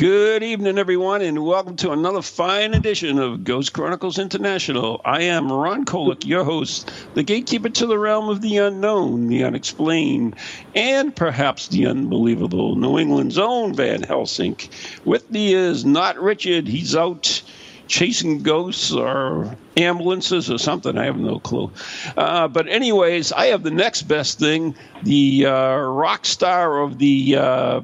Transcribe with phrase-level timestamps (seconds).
[0.00, 4.98] Good evening, everyone, and welcome to another fine edition of Ghost Chronicles International.
[5.04, 9.44] I am Ron Kolick, your host, the gatekeeper to the realm of the unknown, the
[9.44, 10.36] unexplained,
[10.74, 12.76] and perhaps the unbelievable.
[12.76, 14.56] New England's own Van Helsing.
[15.04, 16.66] With me is not Richard.
[16.66, 17.42] He's out
[17.86, 20.96] chasing ghosts or ambulances or something.
[20.96, 21.70] I have no clue.
[22.16, 27.36] Uh, but, anyways, I have the next best thing the uh, rock star of the
[27.36, 27.80] uh.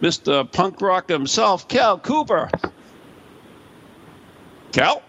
[0.00, 0.50] Mr.
[0.50, 2.50] Punk Rock himself, Cal Cooper.
[4.72, 5.02] Cal?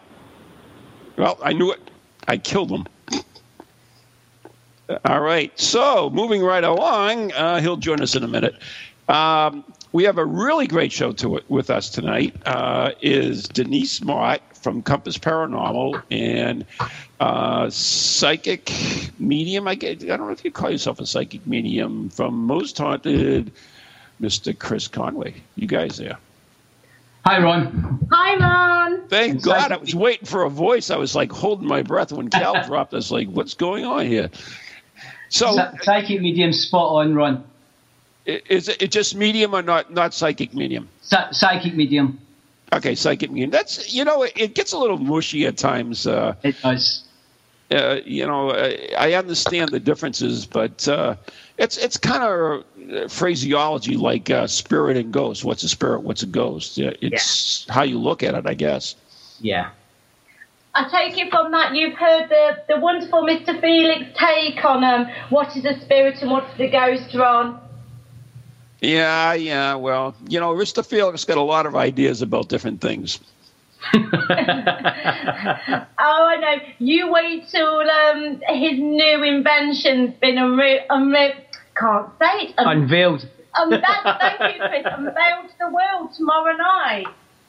[1.17, 1.91] Well, I knew it.
[2.27, 2.85] I killed him.
[5.05, 5.57] All right.
[5.59, 8.55] So, moving right along, uh, he'll join us in a minute.
[9.07, 12.35] Um, we have a really great show to it with us tonight.
[12.45, 16.65] Uh, is Denise Mott from Compass Paranormal and
[17.19, 18.71] uh, psychic
[19.19, 19.67] medium.
[19.67, 23.51] I, get, I don't know if you call yourself a psychic medium from Most Haunted.
[24.21, 24.57] Mr.
[24.57, 25.35] Chris Conway.
[25.55, 26.17] You guys there?
[27.25, 28.07] Hi, Ron.
[28.11, 29.07] Hi, Ron.
[29.07, 29.57] Thank It's God.
[29.69, 30.89] like- I was waiting for a voice.
[30.89, 32.93] I was like holding my breath when Cal dropped.
[32.93, 34.29] I was like, what's going on here?
[35.29, 37.43] So, Psy- Psychic medium spot on, Ron.
[38.27, 40.87] i- is it it just medium or not, not psychic medium?
[41.01, 42.19] Psychic medium.
[42.71, 43.49] Okay, psychic medium.
[43.51, 46.05] That's, you know, it, it gets a little mushy at times.
[46.07, 47.03] Uh, It does.
[47.71, 51.15] uh, you know, I, I understand the differences, but uh,
[51.59, 55.43] it's it's kind of phraseology like uh, spirit and ghost.
[55.43, 56.01] What's a spirit?
[56.01, 56.77] What's a ghost?
[56.77, 58.95] Yeah, It's how you look at it, I guess.
[59.41, 59.69] Yeah.
[60.73, 63.59] I take it from that you've heard the, the wonderful Mr.
[63.59, 67.59] Felix take on um, what is a spirit and what's the ghost, Ron.
[68.79, 69.75] Yeah, yeah.
[69.75, 70.85] Well, you know, Mr.
[70.85, 73.19] Felix got a lot of ideas about different things.
[76.01, 76.55] Oh, I know.
[76.79, 81.35] You wait till um, his new invention's been unre- unre-
[81.79, 82.53] can't say it.
[82.57, 83.27] Un- Unveiled.
[83.59, 84.85] um, that's, thank you, Chris.
[84.97, 87.05] Unveiled to the world tomorrow night.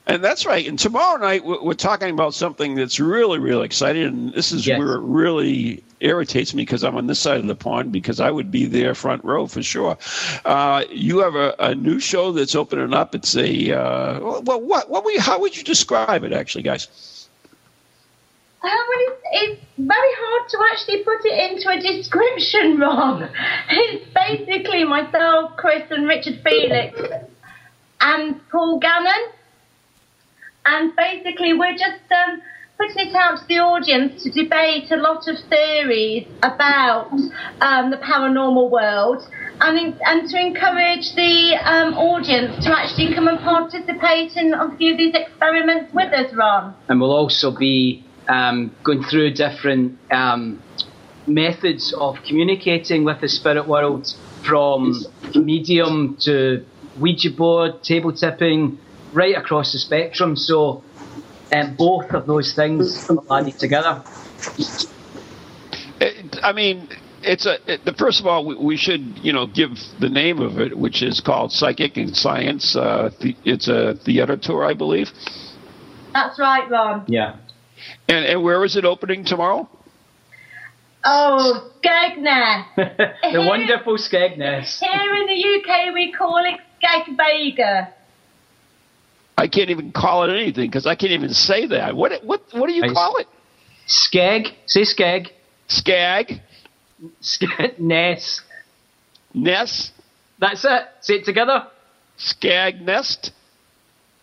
[0.06, 0.66] And that's right.
[0.66, 4.02] And tomorrow night we're we're talking about something that's really, really exciting.
[4.04, 4.78] And this is Yes.
[4.78, 8.30] where it really irritates me because I'm on this side of the pond because I
[8.30, 9.98] would be there front row for sure.
[10.44, 13.14] Uh, you have a, a new show that's opening up.
[13.14, 17.19] It's a uh, well, what what we how would you describe it actually, guys?
[18.62, 18.68] Uh,
[19.32, 23.30] it's very hard to actually put it into a description, Ron.
[23.70, 26.98] It's basically myself, Chris, and Richard Felix,
[28.00, 29.32] and Paul Gannon.
[30.66, 32.42] And basically, we're just um,
[32.76, 37.10] putting it out to the audience to debate a lot of theories about
[37.62, 39.22] um, the paranormal world.
[39.62, 44.74] And, in, and to encourage the um, audience to actually come and participate in a
[44.76, 46.74] few of these experiments with us, Ron.
[46.88, 50.62] And we'll also be um, going through different um,
[51.26, 54.14] methods of communicating with the spirit world
[54.46, 54.94] from
[55.34, 56.64] medium to
[56.98, 58.78] Ouija board, table tipping,
[59.12, 60.36] right across the spectrum.
[60.36, 60.84] So
[61.52, 64.04] um, both of those things are added together.
[66.42, 66.88] I mean,
[67.22, 67.58] it's a.
[67.70, 70.78] It, the first of all, we, we should you know give the name of it,
[70.78, 72.76] which is called Psychic and Science.
[72.76, 75.10] Uh, the, it's a theater tour, I believe.
[76.14, 77.04] That's right, Ron.
[77.08, 77.36] Yeah.
[78.08, 79.68] And and where is it opening tomorrow?
[81.04, 82.64] Oh, Skegness.
[82.76, 84.80] the wonderful Skegness.
[84.80, 87.92] Here in the UK, we call it Skagvega.
[89.38, 91.96] I can't even call it anything because I can't even say that.
[91.96, 93.26] What what what do you I- call it?
[93.88, 94.48] Skeg.
[94.66, 95.28] Say Skeg.
[95.68, 96.40] Skag,
[97.22, 97.78] Skeg.
[97.78, 98.40] Ness.
[99.32, 99.92] Nest,
[100.38, 100.82] That's it.
[101.00, 101.66] Say it together.
[102.16, 103.32] Skag Nest.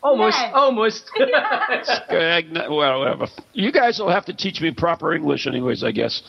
[0.04, 0.52] Almost, Yes.
[0.54, 1.12] almost.
[2.70, 3.28] Well, whatever.
[3.54, 5.84] You guys will have to teach me proper English, anyways.
[5.84, 6.22] I guess.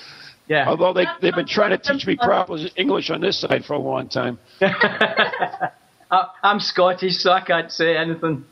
[0.49, 0.69] yeah.
[0.69, 3.79] Although they they've been trying to teach me proper English on this side for a
[3.79, 4.38] long time.
[4.61, 8.44] I, I'm Scottish, so I can't say anything.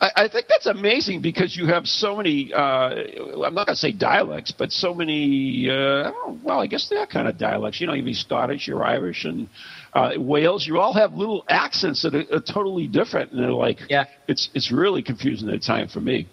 [0.00, 2.52] I, I think that's amazing because you have so many.
[2.52, 5.68] Uh, I'm not going to say dialects, but so many.
[5.70, 7.80] Uh, I don't know, well, I guess they are kind of dialects.
[7.80, 9.48] You know, you're Scottish, you're Irish, and
[9.94, 10.66] uh, Wales.
[10.66, 14.04] You all have little accents that are, are totally different, and they're like, Yeah.
[14.28, 16.28] it's it's really confusing at times for me,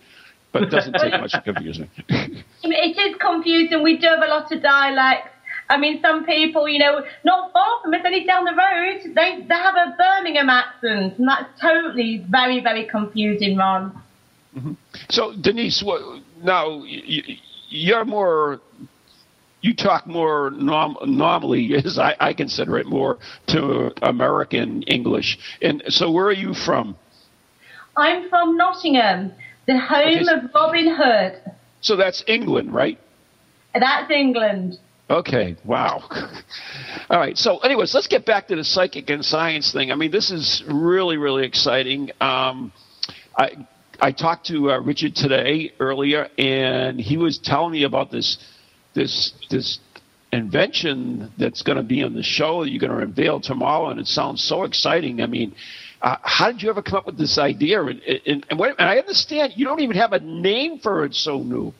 [0.52, 1.90] but it doesn't take much to confuse me.
[2.64, 3.84] It is confusing.
[3.84, 5.30] We do have a lot of dialects.
[5.72, 9.46] I mean, some people, you know, not far from us, only down the road, they,
[9.48, 14.02] they have a Birmingham accent, and that's totally very, very confusing, Ron.
[15.10, 16.02] So, Denise, what,
[16.42, 17.22] now you,
[17.70, 18.60] you're more.
[19.62, 23.18] You talk more norm, normally, as I, I consider it, more
[23.48, 25.38] to American English.
[25.62, 26.98] And so, where are you from?
[27.98, 29.34] I'm from Nottingham,
[29.68, 31.54] the home Okay, of Robin Hood.
[31.82, 32.98] So that's England, right?
[33.74, 34.78] That's England.
[35.10, 36.04] Okay, wow.
[37.10, 39.92] All right, so, anyways, let's get back to the psychic and science thing.
[39.92, 42.12] I mean, this is really, really exciting.
[42.22, 42.72] Um,
[43.36, 43.68] I
[44.02, 48.38] I talked to uh, Richard today earlier, and he was telling me about this
[49.00, 49.80] this this
[50.32, 54.00] invention that's going to be on the show that you're going to unveil tomorrow, and
[54.00, 55.22] it sounds so exciting.
[55.22, 55.56] I mean,
[56.02, 57.84] uh, how did you ever come up with this idea?
[57.84, 61.16] And, and, and, what, and I understand you don't even have a name for it.
[61.16, 61.74] So new.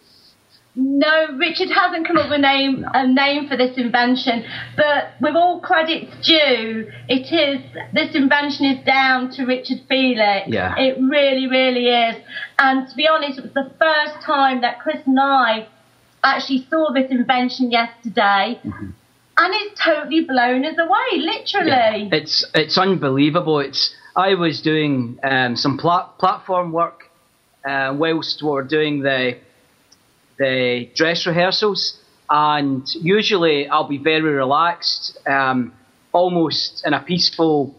[0.76, 4.46] No, Richard hasn't come up with a name, a name for this invention,
[4.78, 7.60] but with all credits due, it is
[7.94, 10.48] this invention is down to Richard Felix.
[10.48, 10.76] Yeah.
[10.78, 12.16] It really, really is.
[12.60, 15.68] And to be honest, it was the first time that Chris and I
[16.24, 18.94] actually saw this invention yesterday, and
[19.38, 22.10] it's totally blown us away, literally.
[22.12, 23.60] It's it's unbelievable.
[23.60, 27.04] It's I was doing um, some plat- platform work
[27.66, 29.38] uh, whilst we were doing the
[30.38, 32.00] the dress rehearsals,
[32.30, 35.74] and usually I'll be very relaxed, um,
[36.12, 37.76] almost in a peaceful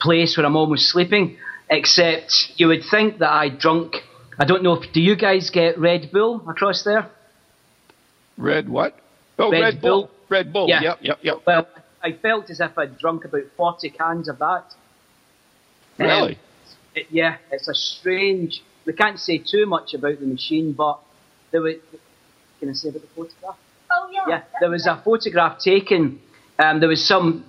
[0.00, 1.36] place where I'm almost sleeping.
[1.68, 3.96] Except you would think that I drunk.
[4.40, 7.10] I don't know if do you guys get Red Bull across there?
[8.38, 8.96] Red what?
[9.38, 10.02] Oh, Red Red, Bull.
[10.04, 10.10] Bull.
[10.30, 10.66] Red Bull.
[10.68, 10.80] Yeah.
[10.82, 11.36] Yep, yep, yep.
[11.46, 11.68] Well,
[12.02, 14.64] I felt as if I'd drunk about 40 cans of that.
[15.98, 16.38] Um, Really?
[16.94, 18.62] it- yeah, it's a strange.
[18.86, 20.98] We can't say too much about the machine, but
[21.50, 21.74] there was.
[22.60, 23.56] Can I say about the photograph?
[23.90, 24.24] oh yeah.
[24.28, 26.20] Yeah, there was a photograph taken.
[26.58, 27.44] Um, there was some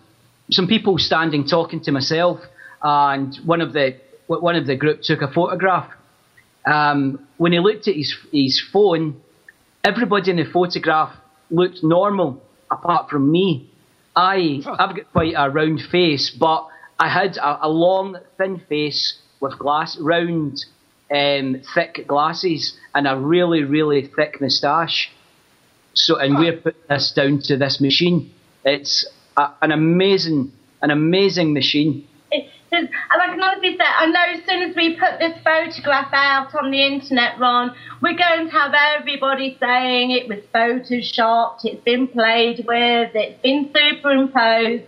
[0.49, 2.41] some people standing talking to myself,
[2.83, 3.95] and one of the
[4.27, 5.89] one of the group took a photograph.
[6.65, 9.21] Um, when he looked at his his phone,
[9.83, 11.15] everybody in the photograph
[11.49, 13.69] looked normal apart from me.
[14.15, 16.67] I I've got quite a round face, but
[16.99, 20.63] I had a, a long, thin face with glass, round,
[21.11, 25.11] um, thick glasses, and a really, really thick moustache.
[25.93, 28.31] So, and we're putting this down to this machine.
[28.63, 32.07] It's a, an amazing, an amazing machine.
[33.11, 36.55] And I can honestly say, I know as soon as we put this photograph out
[36.55, 42.07] on the internet, Ron, we're going to have everybody saying it was photoshopped, it's been
[42.07, 44.85] played with, it's been superimposed.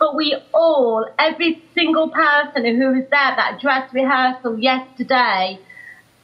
[0.00, 5.60] But we all, every single person who was there at that dress rehearsal yesterday,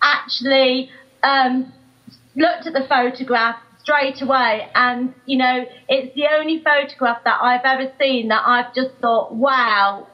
[0.03, 0.91] actually
[1.23, 1.73] um,
[2.35, 7.65] looked at the photograph straight away and you know it's the only photograph that I've
[7.65, 10.07] ever seen that I've just thought wow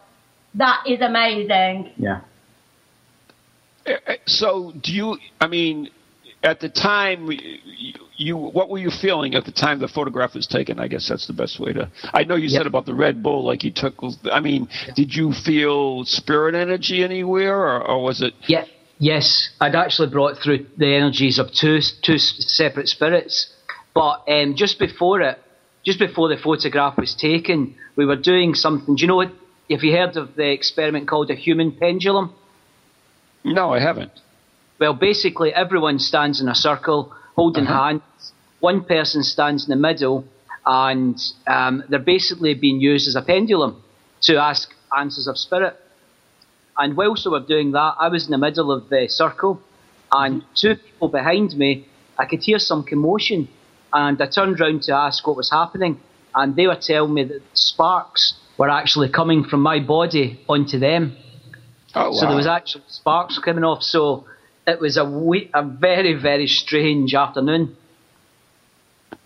[0.56, 2.20] that is amazing Yeah.
[3.86, 3.92] Uh,
[4.26, 5.18] So, do you?
[5.40, 5.90] I mean,
[6.42, 10.46] at the time, you, you what were you feeling at the time the photograph was
[10.46, 10.80] taken?
[10.80, 11.88] I guess that's the best way to.
[12.12, 12.58] I know you Yeah.
[12.58, 13.94] said about the Red Bull, like you took.
[14.32, 18.34] I mean, did you feel spirit energy anywhere, or, or was it?
[18.48, 18.64] Yeah.
[18.98, 23.52] Yes, I'd actually brought through the energies of two two separate spirits,
[23.94, 25.38] but um, just before it,
[25.84, 28.96] just before the photograph was taken, we were doing something.
[28.96, 29.32] Do you know what?
[29.70, 32.32] Have you heard of the experiment called a human pendulum?
[33.42, 34.12] No, I haven't.
[34.78, 38.02] Well, basically, everyone stands in a circle, holding hands.
[38.60, 40.24] One person stands in the middle,
[40.64, 41.18] and
[41.48, 43.82] um, they're basically being used as a pendulum
[44.22, 45.76] to ask answers of spirit.
[46.78, 49.60] And whilst we were doing that, I was in the middle of the circle,
[50.12, 53.48] and two people behind me, I could hear some commotion,
[53.92, 56.00] and I turned round to ask what was happening,
[56.34, 61.16] and they were telling me that sparks were actually coming from my body onto them.
[61.94, 63.82] Oh, So there was actual sparks coming off.
[63.82, 64.26] So
[64.66, 67.76] it was a we- a very very strange afternoon.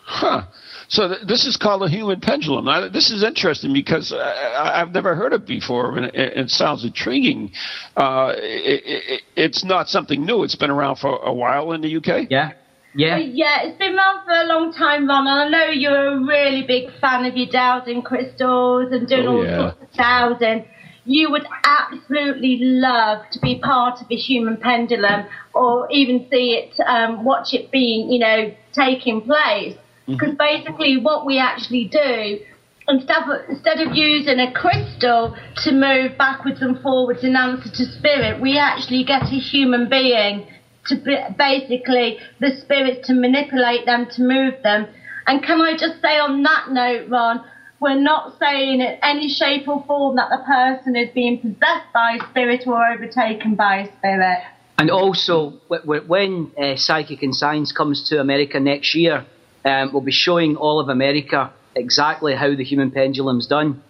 [0.05, 0.43] Huh.
[0.89, 2.65] So th- this is called a human pendulum.
[2.65, 6.51] Now, this is interesting because I, have never heard of it before, and it, it
[6.51, 7.53] sounds intriguing.
[7.97, 10.43] Uh, it, it, it's not something new.
[10.43, 12.27] It's been around for a while in the UK.
[12.29, 12.53] Yeah.
[12.95, 13.19] Yeah.
[13.19, 15.27] Yeah, it's been around for a long time, Ron.
[15.27, 19.37] And I know you're a really big fan of your dowsing crystals and doing Oh,
[19.37, 19.57] all yeah.
[19.59, 20.65] sorts of dowsing.
[21.05, 26.75] You would absolutely love to be part of a human pendulum or even see it,
[26.87, 29.77] um, watch it being, you know, taking place.
[30.07, 32.41] Because basically what we actually do
[32.89, 37.85] instead of, instead of using a crystal to move backwards and forwards in answer to
[37.85, 40.47] spirit, we actually get a human being
[40.87, 44.87] to basically the spirits to manipulate them to move them.
[45.27, 47.45] And can I just say on that note, Ron,
[47.81, 52.19] we're not saying in any shape or form that the person is being possessed by
[52.21, 54.39] a spirit or overtaken by a spirit.
[54.79, 59.27] And also, wh- wh- when uh, Psychic and Science comes to America next year,
[59.65, 63.83] um, we'll be showing all of America exactly how the human pendulum's done.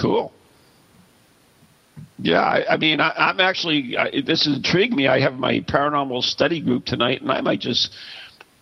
[0.00, 0.32] Cool.
[2.18, 5.06] Yeah, I, I mean, I, I'm actually I, this has intrigued me.
[5.06, 7.94] I have my paranormal study group tonight, and I might just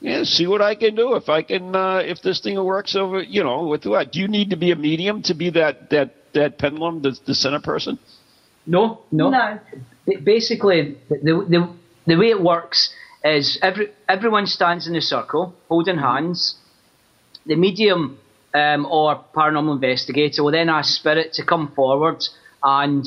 [0.00, 3.22] yeah see what I can do if I can uh, if this thing works over.
[3.22, 4.12] You know, with what?
[4.12, 7.34] Do you need to be a medium to be that that that pendulum, the, the
[7.34, 7.98] center person?
[8.66, 9.30] No, no.
[9.30, 9.60] No.
[10.22, 11.74] Basically, the, the,
[12.06, 12.92] the way it works
[13.24, 16.56] is every, everyone stands in a circle, holding hands.
[17.46, 18.18] The medium
[18.52, 22.22] um, or paranormal investigator will then ask spirit to come forward
[22.64, 23.04] and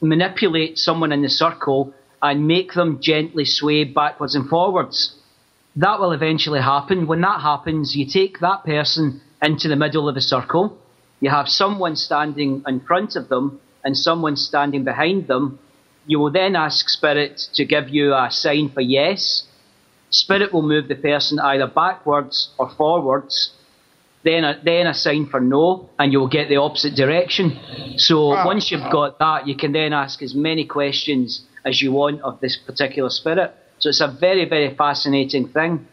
[0.00, 1.92] manipulate someone in the circle
[2.22, 5.16] and make them gently sway backwards and forwards.
[5.76, 7.06] That will eventually happen.
[7.06, 10.78] When that happens, you take that person into the middle of the circle.
[11.20, 15.58] You have someone standing in front of them and someone standing behind them.
[16.06, 19.44] You will then ask Spirit to give you a sign for yes.
[20.10, 23.52] Spirit will move the person either backwards or forwards.
[24.22, 27.58] Then a, then a sign for no, and you'll get the opposite direction.
[27.96, 28.46] So Wow.
[28.46, 32.38] once you've got that, you can then ask as many questions as you want of
[32.40, 33.54] this particular spirit.
[33.78, 35.86] So it's a very, very fascinating thing.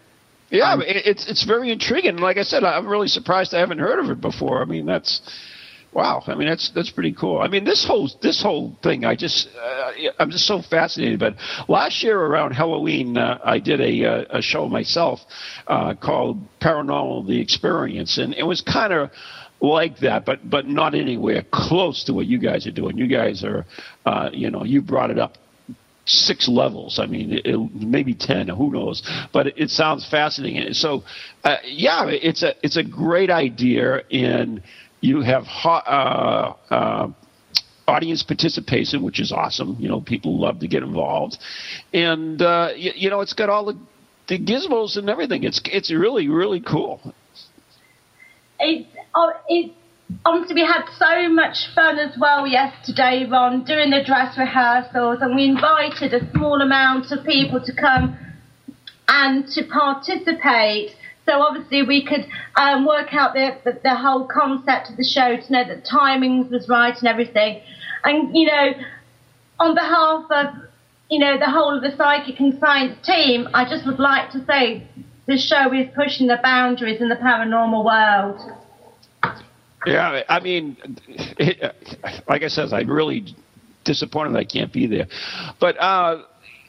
[0.49, 2.17] Yeah, Um, it's it's very intriguing.
[2.17, 4.61] Like I said, I'm really surprised I haven't heard of it before.
[4.61, 5.21] I mean, that's
[5.93, 6.23] wow.
[6.27, 7.39] I mean, that's that's pretty cool.
[7.39, 11.19] I mean, this whole this whole thing, I just uh, I'm just so fascinated.
[11.19, 11.35] But
[11.67, 15.21] last year around Halloween, uh, I did a uh, a show myself
[15.67, 19.11] uh, called Paranormal: The Experience, and it was kind of
[19.61, 22.97] like that, but but not anywhere close to what you guys are doing.
[22.97, 23.65] You guys are,
[24.05, 25.37] uh, you know, you brought it up
[26.05, 26.99] six levels.
[26.99, 28.47] I mean, it, it, maybe ten.
[28.47, 29.01] Who knows?
[29.33, 30.73] But it, it sounds fascinating.
[30.73, 31.03] So,
[31.43, 34.61] uh, yeah, it's a it's a great idea, and
[35.01, 37.07] you have ho- uh, uh,
[37.87, 39.77] audience participation, which is awesome.
[39.79, 41.37] You know, people love to get involved,
[41.93, 43.77] and uh, you, you know, it's got all the
[44.27, 45.43] the gizmos and everything.
[45.43, 47.13] It's it's really really cool.
[48.59, 49.73] It's, oh, it's,
[50.25, 55.35] honestly, we had so much fun as well yesterday, Ron, doing the dress rehearsals, and
[55.35, 58.17] we invited a small amount of people to come
[59.07, 60.91] and to participate.
[61.27, 65.35] So obviously we could um, work out the, the the whole concept of the show
[65.35, 67.61] to know that timings was right and everything.
[68.03, 68.71] And you know,
[69.59, 70.55] on behalf of
[71.09, 74.45] you know the whole of the psychic and science team, I just would like to
[74.45, 74.87] say
[75.25, 78.39] the show is pushing the boundaries in the paranormal world.
[79.85, 81.75] Yeah, I mean, it,
[82.29, 83.35] like I said, I'm really
[83.83, 85.07] disappointed I can't be there.
[85.59, 86.23] But uh,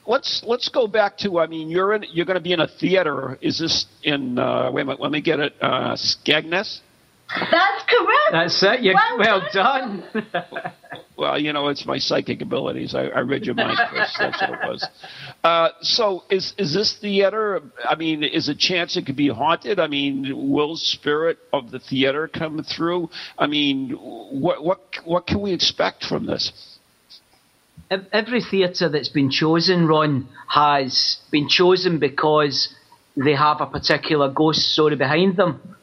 [0.09, 1.39] let's let's go back to.
[1.39, 2.05] I mean, you're in.
[2.13, 3.39] You're going to be in a theater.
[3.41, 4.39] Is this in?
[4.39, 5.01] Uh, wait a minute.
[5.01, 5.55] Let me get it.
[5.61, 6.81] Uh, Skegness.
[7.29, 8.33] That's correct.
[8.33, 8.81] That's it.
[8.81, 10.05] You Well well done.
[10.13, 10.73] done.
[11.19, 12.95] Well, you know, it's my psychic abilities.
[12.95, 14.15] I, I read your mind, Chris.
[14.17, 14.87] That's what it was.
[15.43, 17.61] Uh, so, is is this theater?
[17.85, 19.81] I mean, is a chance it could be haunted?
[19.81, 23.11] I mean, will spirit of the theater come through?
[23.37, 26.78] I mean, what what what can we expect from this?
[27.91, 32.75] Ev- Every theatre that's been chosen, Ron, has been chosen because
[33.17, 35.77] they have a particular ghost story behind them.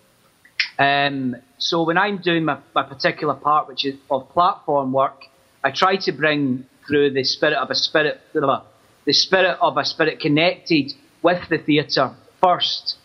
[0.78, 5.24] Um, so when I'm doing my, my particular part, which is of platform work,
[5.64, 10.20] I try to bring through the spirit of a spirit, the spirit of a spirit
[10.20, 10.94] connected
[11.24, 12.98] with the theatre first.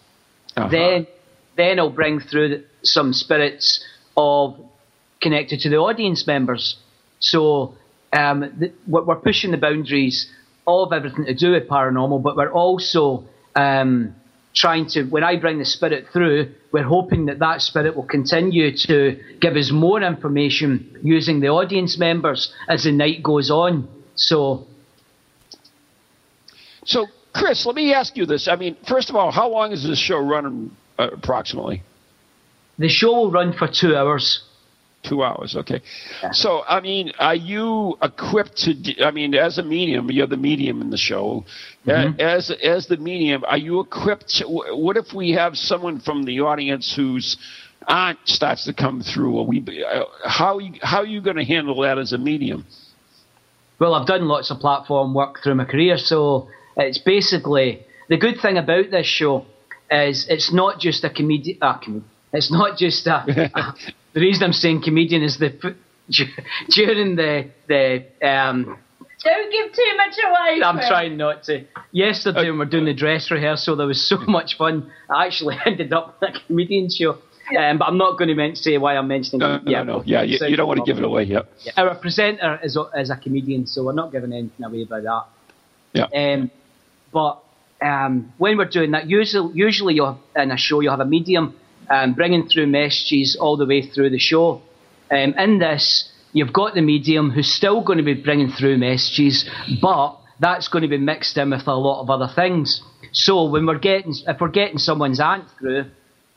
[0.56, 0.68] Uh-huh.
[0.68, 1.06] Then,
[1.56, 3.84] then I'll bring through some spirits
[4.16, 4.60] of
[5.22, 6.76] connected to the audience members.
[7.20, 7.74] So
[8.12, 10.30] um, th- we're pushing the boundaries
[10.66, 13.24] of everything to do with paranormal, but we're also
[13.56, 14.14] um,
[14.54, 15.04] trying to.
[15.04, 19.56] When I bring the spirit through, we're hoping that that spirit will continue to give
[19.56, 23.88] us more information using the audience members as the night goes on.
[24.14, 24.66] So
[26.84, 28.48] So, Chris, let me ask you this.
[28.48, 31.82] I mean, first of all, how long is this show running uh, approximately?
[32.78, 34.42] the show will run for two hours.
[35.02, 35.80] Two hours, okay.
[36.32, 39.02] So, I mean, are you equipped to?
[39.02, 41.44] I mean, as a medium, you're the medium in the show.
[41.88, 44.28] Uh, As as the medium, are you equipped?
[44.36, 47.38] To, what if we have someone from the audience whose
[47.88, 49.38] aunt starts to come through?
[49.38, 52.66] Or we, uh, how you, how are you going to handle that as a medium?
[53.78, 58.38] Well, I've done lots of platform work through my career, so it's basically the good
[58.42, 59.46] thing about this show
[59.90, 61.56] is it's not just a comedian.
[61.62, 62.04] Uh, com-
[62.34, 63.74] it's not just a, a-
[64.12, 65.50] The reason I'm saying comedian is the
[66.70, 68.78] during the the um,
[69.24, 70.62] Don't give too much away.
[70.64, 70.88] I'm Chris.
[70.88, 71.64] trying not to.
[71.92, 74.90] Yesterday, when we were doing the dress rehearsal, there was so much fun.
[75.08, 77.18] I actually ended up on a comedian show.
[77.58, 79.64] Um, but I'm not going to men- say why I'm mentioning No, it.
[79.64, 80.02] no, no.
[80.06, 81.24] Yeah, you, you don't want to give it away.
[81.24, 81.40] Yeah.
[81.64, 85.02] Yeah, Our presenter is a, is a comedian, so we're not giving anything away about
[85.02, 85.24] that.
[86.12, 86.32] Yeah.
[86.34, 86.50] Um,
[87.12, 87.42] but
[87.82, 91.56] um, when we're doing that, usually, usually you'll, in a show you'll have a medium
[91.90, 94.62] um, bringing through messages all the way through the show.
[95.10, 99.48] Um, in this, you've got the medium who's still going to be bringing through messages,
[99.82, 102.80] but that's going to be mixed in with a lot of other things.
[103.12, 105.86] So when we're getting, if we're getting someone's aunt through,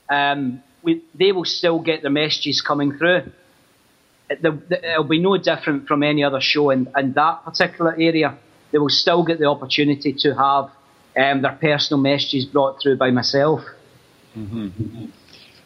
[0.09, 3.31] um, we, they will still get their messages coming through.
[4.29, 7.93] It, the, the, it'll be no different from any other show in, in that particular
[7.93, 8.37] area.
[8.71, 10.71] They will still get the opportunity to have
[11.15, 13.61] um, their personal messages brought through by myself.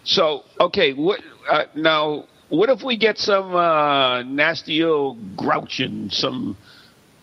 [0.07, 1.19] So, okay, what
[1.51, 2.25] uh, now?
[2.49, 6.55] What if we get some uh, nasty old grouching, some,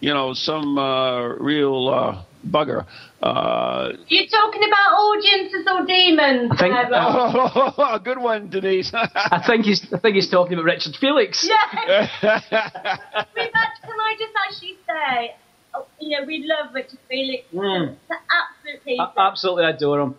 [0.00, 2.84] you know, some uh, real uh, bugger?
[3.22, 6.50] Uh, You're talking about audiences or demons?
[6.52, 6.90] I think- Sarah?
[7.78, 8.92] oh, good one, Denise.
[8.92, 11.48] I think he's I think he's talking about Richard Felix.
[11.48, 12.10] Yeah.
[13.34, 15.34] We've can I just actually say,
[15.74, 17.44] oh, you know, we love Richard Felix.
[17.54, 17.92] Mm.
[17.92, 19.00] It's an absolute piece.
[19.00, 20.14] I absolutely adore him.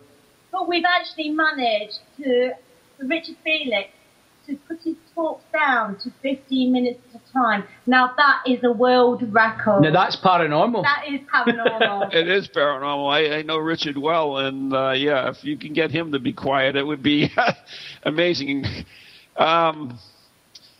[0.56, 2.52] But we've actually managed to,
[2.96, 3.90] for Richard Felix,
[4.46, 7.64] to put his talk down to 15 minutes at a time.
[7.86, 9.82] Now that is a world record.
[9.82, 10.82] Now that's paranormal.
[10.82, 12.10] that is paranormal.
[12.14, 13.12] it is paranormal.
[13.12, 16.32] I, I know Richard well, and uh, yeah, if you can get him to be
[16.32, 17.30] quiet, it would be
[18.04, 18.64] amazing.
[19.36, 19.98] Um,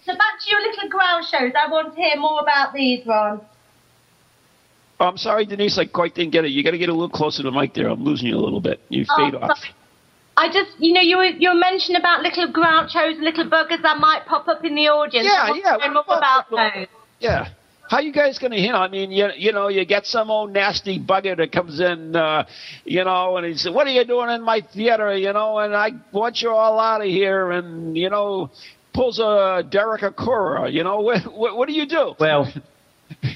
[0.07, 1.53] so back to your little ground shows.
[1.55, 3.43] I want to hear more about these, Ron.
[4.99, 5.79] Oh, I'm sorry, Denise.
[5.79, 6.51] I quite didn't get it.
[6.53, 7.89] You got to get a little closer to the mic there.
[7.89, 8.81] I'm losing you a little bit.
[8.89, 9.59] You Oh, fade off.
[10.39, 13.83] I just, you know, you were, you were mentioning about little grouchos, and little buggers
[13.83, 15.27] that might pop up in the audience.
[15.27, 16.87] Yeah, I want yeah, To know well, about well, those.
[17.21, 17.49] Yeah.
[17.89, 18.81] How you guys gonna handle?
[18.83, 22.45] I mean, you you know, you get some old nasty bugger that comes in, uh,
[22.85, 25.73] you know, and he says, "What are you doing in my theater?" You know, and
[25.73, 28.51] I want you all out of here, and you know,
[28.93, 30.73] pulls a Derek Acorah.
[30.73, 32.15] You know, what what, what do you do?
[32.19, 32.53] Well,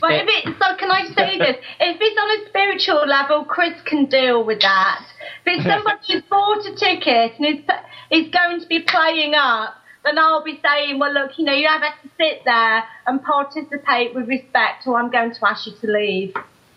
[0.01, 1.57] But if it, so can I say this?
[1.81, 5.05] If it's on a spiritual level, Chris can deal with that.
[5.45, 7.65] But if somebody who's bought a ticket and is,
[8.11, 11.69] is going to be playing up, then I'll be saying, well, look, you know, you
[11.69, 15.87] have to sit there and participate with respect, or I'm going to ask you to
[15.87, 16.35] leave.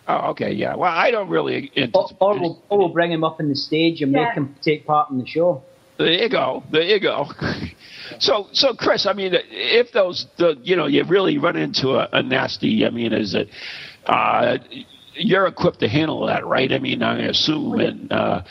[0.08, 0.76] Oh, okay, yeah.
[0.76, 1.72] Well, I don't really.
[1.94, 4.26] or, or, we'll, or we'll bring him up on the stage and Yeah.
[4.26, 5.64] make him take part in the show.
[5.98, 6.64] There you go.
[6.72, 7.28] There you go.
[8.20, 12.10] So, so Chris, I mean, if those, the, you know, you really run into a,
[12.12, 13.50] a nasty, I mean, is it,
[14.06, 14.58] uh,
[15.16, 16.72] you're equipped to handle that, right?
[16.72, 18.44] I mean, I assume, and uh,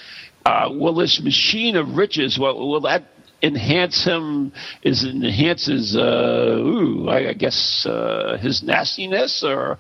[0.47, 3.05] uh, will this machine of riches, will, will that
[3.43, 4.53] enhance him?
[4.83, 9.79] Is it enhances, uh, ooh, I, I guess, uh, his nastiness, or?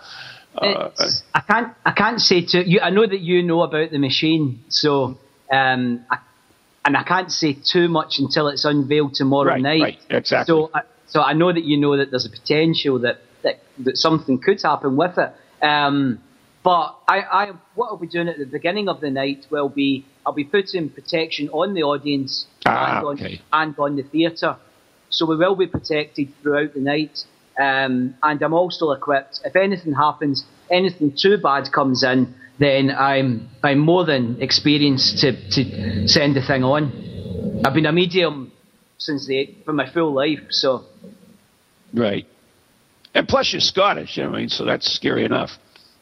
[0.55, 0.91] Uh,
[1.35, 1.73] I can't.
[1.87, 2.81] I can't say to you.
[2.81, 5.17] I know that you know about the machine, so
[5.51, 6.19] um, I,
[6.85, 9.81] and I can't say too much until it's unveiled tomorrow Right, night.
[9.83, 10.53] right, exactly.
[10.53, 13.97] So, I, so I know that you know that there's a potential that that, that
[13.97, 15.33] something could happen with it.
[15.65, 16.21] Um,
[16.65, 20.07] but I, I, what I'll be doing at the beginning of the night will be
[20.25, 23.41] I'll be putting protection on the audience Ah, and, on, okay.
[23.53, 24.57] and on the theatre.
[25.11, 27.25] So we will be protected throughout the night.
[27.61, 29.41] Um, and I'm also equipped.
[29.45, 35.33] If anything happens, anything too bad comes in, then I'm I'm more than experienced to,
[35.51, 37.63] to send the thing on.
[37.65, 38.53] I've been a medium
[38.99, 40.85] since the for my full life, so
[41.95, 42.27] right.
[43.15, 45.51] And plus, you're Scottish, you know I mean, so that's scary enough.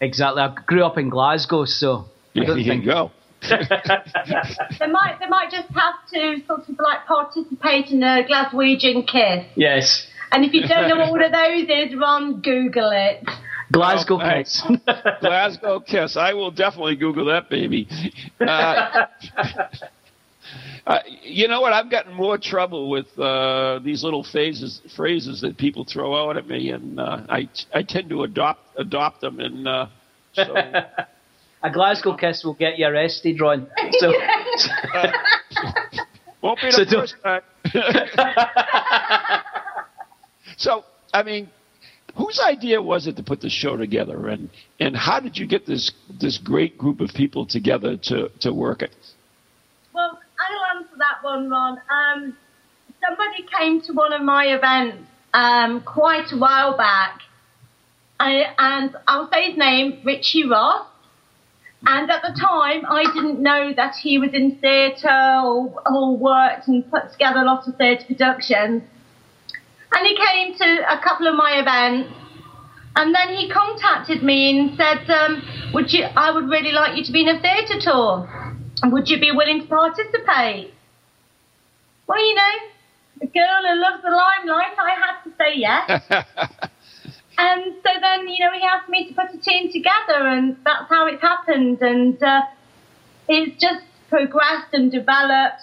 [0.00, 0.42] exactly.
[0.42, 3.10] I grew up in Glasgow, so I Yeah, don't think you go.
[3.42, 9.44] They might, they might just have to sort of like participate in a Glaswegian kiss.
[9.56, 10.06] yes.
[10.32, 13.24] And if you don't know what one of those is, Ron, Google it.
[13.72, 14.62] Glasgow Oh, kids.
[15.20, 16.16] Glasgow Kiss.
[16.16, 17.88] I will definitely Google that baby.
[18.40, 19.06] Uh,
[20.86, 21.72] uh, you know what?
[21.72, 26.46] I've gotten more trouble with uh, these little phases, phrases that people throw out at
[26.48, 29.86] me, and uh, I I tend to adopt adopt them, and uh,
[30.32, 30.54] so
[31.62, 33.68] a Glasgow kiss will get you arrested, Ron.
[33.98, 34.12] So
[36.42, 37.42] won't be the So first time.
[40.56, 41.48] so, I mean,
[42.16, 45.66] whose idea was it to put the show together, and and how did you get
[45.66, 48.94] this this great group of people together to to work it?
[49.92, 51.80] Well, I'll answer that one, Ron.
[51.90, 52.36] Um,
[53.06, 54.98] somebody came to one of my events
[55.32, 57.20] um, quite a while back,
[58.18, 60.86] I, and I'll say his name, Richie Ross.
[61.86, 66.68] And at the time, I didn't know that he was in theatre or, or worked
[66.68, 68.82] and put together a lot of theatre productions.
[69.92, 72.14] And he came to a couple of my events,
[72.96, 75.42] and then he contacted me and said, um,
[75.74, 76.04] "Would you?
[76.16, 78.28] I would really like you to be in a theatre tour.
[78.84, 80.72] Would you be willing to participate?"
[82.06, 82.52] Well, you know,
[83.22, 86.70] a girl who loves the limelight, I had to say yes.
[87.40, 90.90] And so then, you know, he asked me to put a team together, and that's
[90.90, 91.80] how it happened.
[91.80, 92.42] And uh,
[93.28, 95.62] it's just progressed and developed,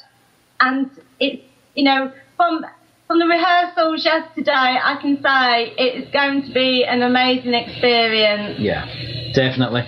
[0.60, 1.44] and it's,
[1.76, 2.66] you know, from
[3.08, 8.60] from the rehearsals yesterday, I can say it's going to be an amazing experience.
[8.60, 8.86] Yeah,
[9.34, 9.84] definitely.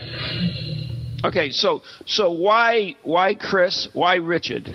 [1.25, 3.89] Okay, so so why why Chris?
[3.93, 4.69] Why Richard?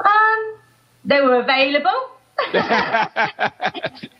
[0.00, 0.54] Um,
[1.04, 2.10] they were available.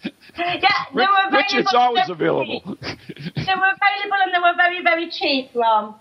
[0.40, 1.38] Yeah, they were available.
[1.38, 2.76] Richard's always available.
[2.80, 5.94] They were available and they were very, very cheap, Ron.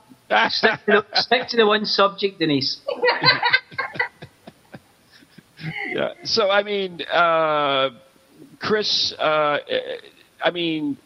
[0.50, 2.80] stick, to the, stick to the one subject, Denise.
[5.94, 6.14] yeah.
[6.24, 7.90] So I mean, uh,
[8.60, 9.14] Chris.
[9.14, 9.60] Uh,
[10.42, 10.98] I mean,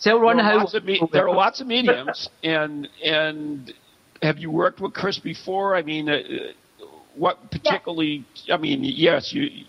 [0.00, 3.72] tell there are, how lots of me- there are lots of mediums, and and
[4.22, 5.76] have you worked with Chris before?
[5.76, 6.18] I mean, uh,
[7.16, 8.24] what particularly?
[8.50, 9.64] I mean, yes, you.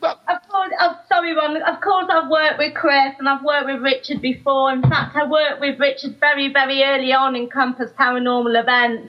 [0.00, 1.62] Well, Of course, oh, sorry, Ron.
[1.62, 4.70] Of course, I've worked with Chris and I've worked with Richard before.
[4.72, 9.08] In fact, I worked with Richard very, very early on in Compass Paranormal Events.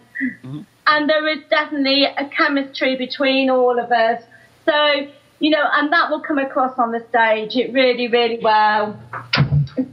[0.87, 4.23] And there is definitely a chemistry between all of us.
[4.67, 5.07] So,
[5.39, 7.55] you know, and that will come across on the stage.
[7.55, 8.99] It really, really well.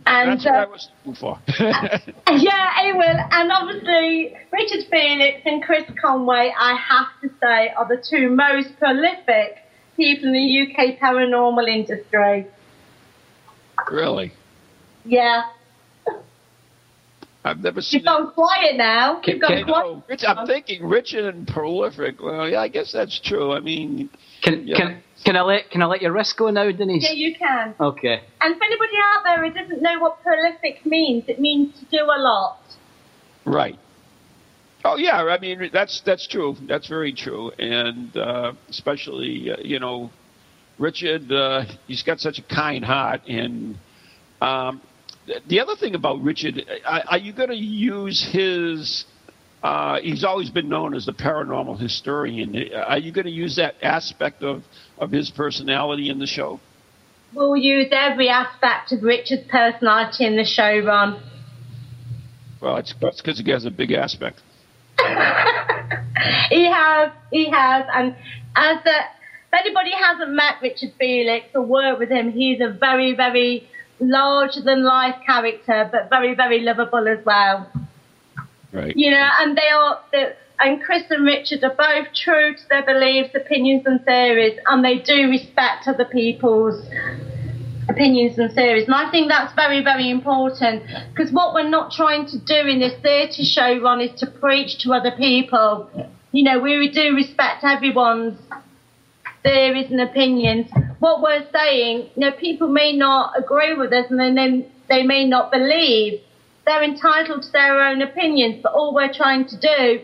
[0.07, 1.39] And that's what I uh, was looking for.
[1.59, 3.19] yeah, it will.
[3.31, 8.79] And obviously, Richard Felix and Chris Conway, I have to say, are the two most
[8.79, 9.59] prolific
[9.97, 12.47] people in the UK paranormal industry.
[13.91, 14.33] really,
[15.05, 15.45] Yeah.
[17.45, 18.01] I've never seen.
[18.01, 19.21] You've gone quiet now.
[19.21, 19.85] Can- You've gone quiet.
[19.87, 22.21] Oh, Rich, I'm thinking Richard and prolific.
[22.23, 23.53] Well, yeah, I guess that's true.
[23.53, 24.09] I mean,
[24.43, 24.77] Can, Yeah.
[24.77, 27.03] can, can I let can I let your wrist go now, Denise?
[27.05, 27.75] Yeah, you can.
[27.79, 28.21] Okay.
[28.41, 32.05] And for anybody out there who doesn't know what prolific means, it means to do
[32.05, 32.59] a lot.
[33.45, 33.79] right.
[34.87, 36.57] Oh yeah, I mean that's that's true.
[36.69, 40.11] That's very true, and uh, especially uh, you know,
[40.79, 41.33] Richard.
[41.33, 43.79] Uh, he's got such a kind heart, and
[44.43, 44.94] um, th-
[45.47, 49.05] the other thing about Richard, are, are you going to use his?
[49.63, 52.55] Uh, he's always been known as the paranormal historian.
[52.75, 54.63] Are you going to use that aspect of
[54.99, 56.61] of his personality in the show?
[57.35, 61.21] We'll use every aspect of Richard's personality in the show, Ron.
[62.61, 64.41] Well, it's because he has a big aspect.
[66.49, 68.15] he has, he has, and
[68.55, 69.05] as if
[69.53, 73.69] anybody hasn't met Richard Felix or worked with him, he's a very, very
[74.01, 77.71] larger than life character, but very, very lovable as well.
[78.73, 78.97] Right.
[78.97, 80.01] You know, and they are,
[80.61, 84.99] and Chris and Richard are both true to their beliefs, opinions, and theories, and they
[84.99, 86.85] do respect other people's
[87.89, 88.87] opinions and theories.
[88.87, 90.83] And I think that's very, very important
[91.15, 94.79] because what we're not trying to do in this theatre show, Ron, is to preach
[94.83, 95.89] to other people.
[96.33, 98.39] You know, we do respect everyone's
[99.45, 100.71] theories and opinions.
[100.99, 105.27] What we're saying, you know, people may not agree with us and then they, may
[105.27, 106.21] not believe.
[106.67, 110.01] They're entitled to their own opinions, but all we're trying to do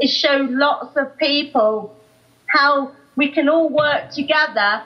[0.00, 1.96] is show lots of people
[2.46, 4.82] how we can all work together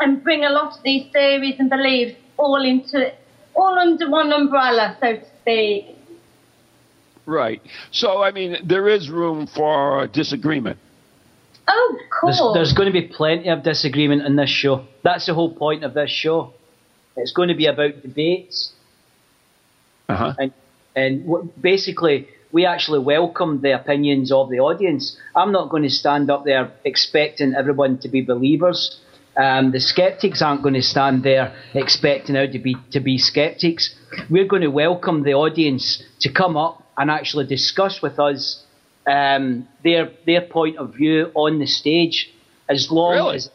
[0.00, 3.12] and bring a lot of these theories and beliefs all into
[3.54, 5.96] all under one umbrella, so to speak.
[7.26, 7.62] Right.
[7.92, 10.78] So, I mean, there is room for disagreement.
[11.72, 12.52] Oh, There's, cool.
[12.54, 14.84] there's going to be plenty of disagreement in this show.
[15.04, 16.52] That's the whole point of this show.
[17.16, 18.72] It's going to be about debates,
[20.08, 20.34] Uh huh.
[20.38, 20.52] and
[20.96, 25.16] and what, basically we actually welcome the opinions of the audience.
[25.36, 28.98] I'm not going to stand up there expecting everyone to be believers.
[29.36, 33.94] Um, the skeptics aren't going to stand there expecting how to be to be skeptics.
[34.28, 38.64] We're going to welcome the audience to come up and actually discuss with us
[39.10, 39.42] um,
[39.84, 42.16] their their point of view on the stage.
[42.68, 43.36] As long Really?
[43.36, 43.50] as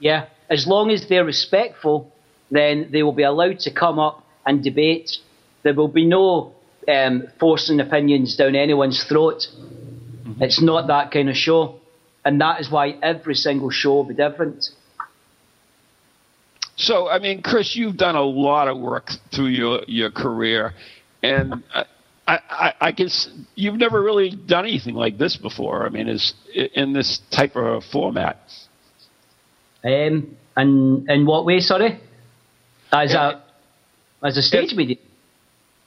[0.00, 1.96] yeah, as long as they're respectful,
[2.50, 4.16] then they will be allowed to come up
[4.46, 5.08] and debate.
[5.62, 6.52] There will be no
[6.96, 9.40] um, forcing opinions down anyone's throat.
[10.40, 11.60] It's not that kind of show.
[12.24, 14.60] and that is why every single show will be different.
[16.76, 20.74] So, I mean, Chris, you've done a lot of work through your, your career,
[21.22, 21.62] and
[22.26, 25.86] I, I, I guess you've never really done anything like this before.
[25.86, 28.38] I mean, is in this type of format.
[29.84, 31.60] Um, and in what way?
[31.60, 32.00] Sorry,
[32.92, 33.40] as Yeah.
[34.22, 34.98] a as a stage medium.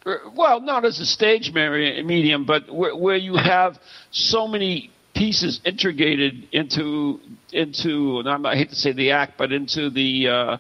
[0.06, 3.78] Uh, Well, not as a stage medium, but where, where you have
[4.12, 7.20] so many pieces integrated into
[7.52, 8.24] into.
[8.26, 10.58] I hate to say the act, but into the uh,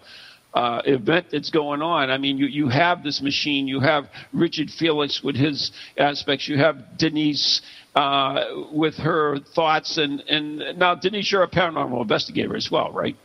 [0.53, 2.09] uh, event that's going on.
[2.09, 3.67] I mean, you you have this machine.
[3.67, 6.47] You have Richard Felix with his aspects.
[6.47, 7.61] You have Denise.
[7.95, 13.15] Uh, with her thoughts and, and now Denise, you're a paranormal investigator as well, right?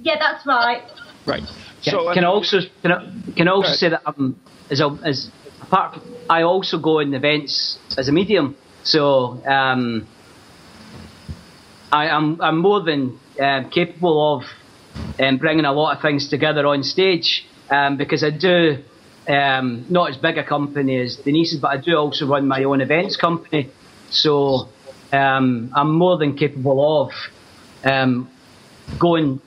[0.00, 0.82] Yeah, that's right.
[1.26, 1.42] Right.
[1.82, 4.38] Can, So can I mean- also can I, can I also say that um,
[4.70, 8.56] as a, as apart, from, I also go in events as a medium.
[8.84, 10.06] So um,
[11.92, 14.44] I am I'm more than um, capable of
[15.18, 18.82] um, bringing a lot of things together on stage um, because I do
[19.28, 22.80] um, not as big a company as Denise's, but I do also run my own
[22.80, 23.70] events company.
[24.10, 24.68] So
[25.12, 27.12] um, I'm more than capable of
[27.84, 28.30] um,
[28.98, 29.40] going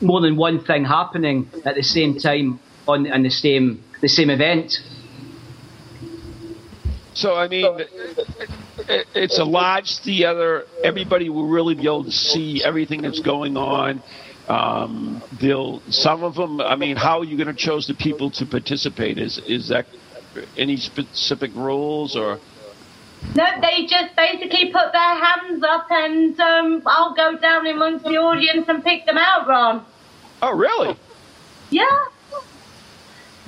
[0.00, 4.80] more than one thing happening at the same time on the same the same event.
[7.14, 7.80] So I mean,
[8.88, 10.66] it, it's a large theater.
[10.84, 14.02] Everybody will really be able to see everything that's going on.
[14.48, 16.60] Um, they'll some of them.
[16.60, 19.18] I mean, how are you going to choose the people to participate?
[19.18, 19.86] Is is that
[20.56, 22.38] any specific rules or?
[23.34, 28.18] No, they just basically put their hands up and um, I'll go down amongst the
[28.18, 29.84] audience and pick them out, Ron.
[30.42, 30.96] Oh, really?
[31.70, 31.82] Yeah.
[32.32, 32.44] Oh,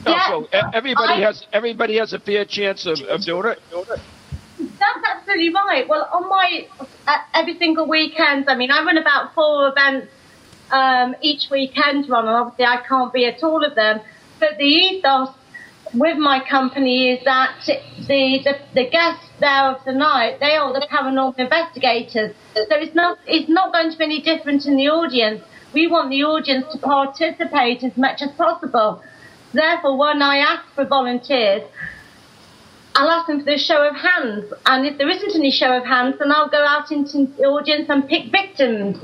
[0.06, 0.26] Yeah.
[0.28, 3.60] so everybody I- has everybody has a fair chance of, of doing it.
[3.70, 5.86] That's absolutely right.
[5.88, 6.66] Well, on my
[7.06, 10.08] uh, every single weekend, I mean, I run about four events
[10.70, 14.00] um, each weekend, Ron, and obviously I can't be at all of them.
[14.40, 15.30] But the ethos
[15.94, 20.72] with my company is that the the, the guests there of the night they are
[20.72, 22.34] the paranormal investigators.
[22.54, 25.42] So it's not it's not going to be any different in the audience.
[25.72, 29.02] We want the audience to participate as much as possible.
[29.52, 31.62] Therefore, when I ask for volunteers,
[32.94, 35.84] I'll ask them for the show of hands, and if there isn't any show of
[35.84, 38.98] hands, then I'll go out into the audience and pick victims.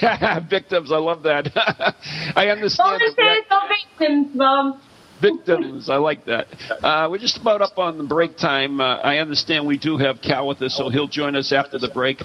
[0.50, 1.50] Victims, I love that.
[2.36, 3.00] I understand.
[3.00, 4.80] the Volunteers or victims, Ron?
[5.20, 5.90] victims.
[5.90, 6.46] I like that.
[6.82, 8.80] Uh, we're just about up on the break time.
[8.80, 11.88] Uh, I understand we do have Cal with us, so he'll join us after the
[11.88, 12.22] break.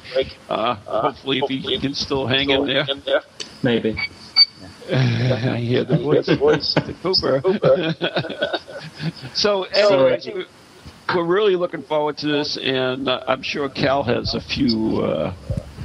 [0.49, 2.85] Uh, hopefully, if he can still hang in there.
[3.63, 3.95] Maybe.
[4.91, 7.41] I hear the voice, the Cooper.
[9.33, 10.45] so, anyways, Sorry.
[11.15, 15.33] we're really looking forward to this, and uh, I'm sure Cal has a few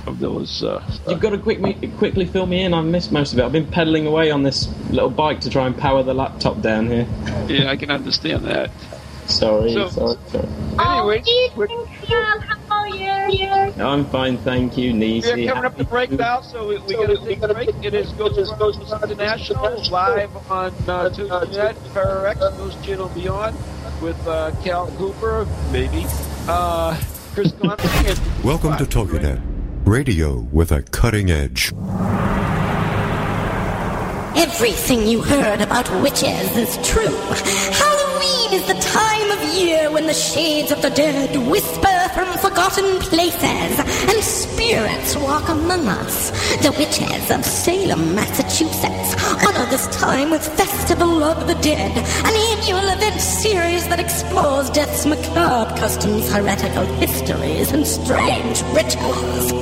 [0.08, 0.62] uh, of those.
[0.62, 2.74] Uh, You've got to quick me, quickly fill me in.
[2.74, 3.44] I missed most of it.
[3.44, 6.86] I've been pedaling away on this little bike to try and power the laptop down
[6.86, 7.06] here.
[7.48, 8.70] yeah, I can understand that.
[9.26, 10.48] Sorry, So- sorry, sorry.
[10.78, 12.40] Anyways, oh, we're- evening, Cal.
[12.40, 13.48] How are you?
[13.82, 15.32] I'm fine, thank you, Nisi.
[15.32, 17.70] We're coming up to break now, so we, we got to take a break.
[17.82, 23.56] It is Ghost Chronicles International live on uh, TuneIn, ParaX, Ghost Channel Beyond
[24.00, 26.04] with uh, Cal Cooper, maybe,
[26.48, 26.98] uh,
[27.34, 29.40] Chris Conley, Welcome to TogiNet,
[29.88, 31.72] radio with a cutting edge.
[34.37, 37.16] Everything you heard about witches is true.
[37.72, 42.98] Halloween is the time of year when the shades of the dead whisper from forgotten
[43.00, 46.30] places and spirits walk among us.
[46.62, 52.88] The witches of Salem, Massachusetts honor this time with Festival of the Dead, an annual
[52.88, 59.52] event series that explores death's macabre customs, heretical histories, and strange rituals.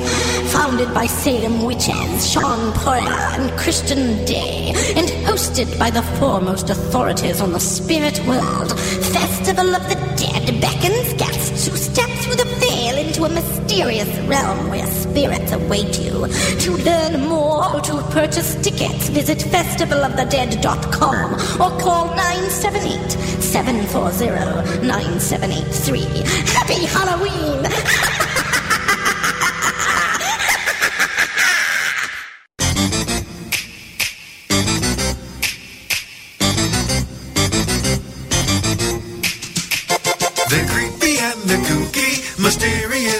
[0.52, 7.40] Founded by Salem witches Shawn Poirier and Christian Day, and hosted by the foremost authorities
[7.40, 12.98] on the spirit world, Festival of the Dead beckons guests who step through the veil
[12.98, 16.26] into a mysterious realm where spirits await you.
[16.64, 23.10] To learn more or to purchase tickets, visit festivalofthedead.com or call 978
[23.42, 26.00] 740 9783.
[26.52, 28.22] Happy Halloween!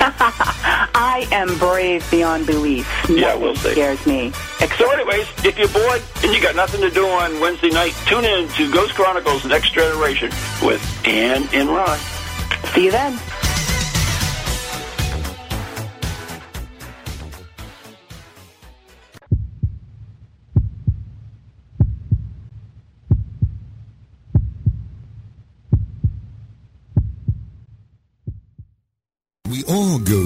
[0.00, 2.86] I am brave beyond belief.
[3.08, 3.72] Yeah, we'll see.
[3.72, 4.32] scares me.
[4.78, 8.24] So, anyways, if you're bored and you got nothing to do on Wednesday night, tune
[8.24, 10.30] in to Ghost Chronicles Next Generation
[10.62, 11.98] with Ann and Ron.
[12.74, 13.18] See you then.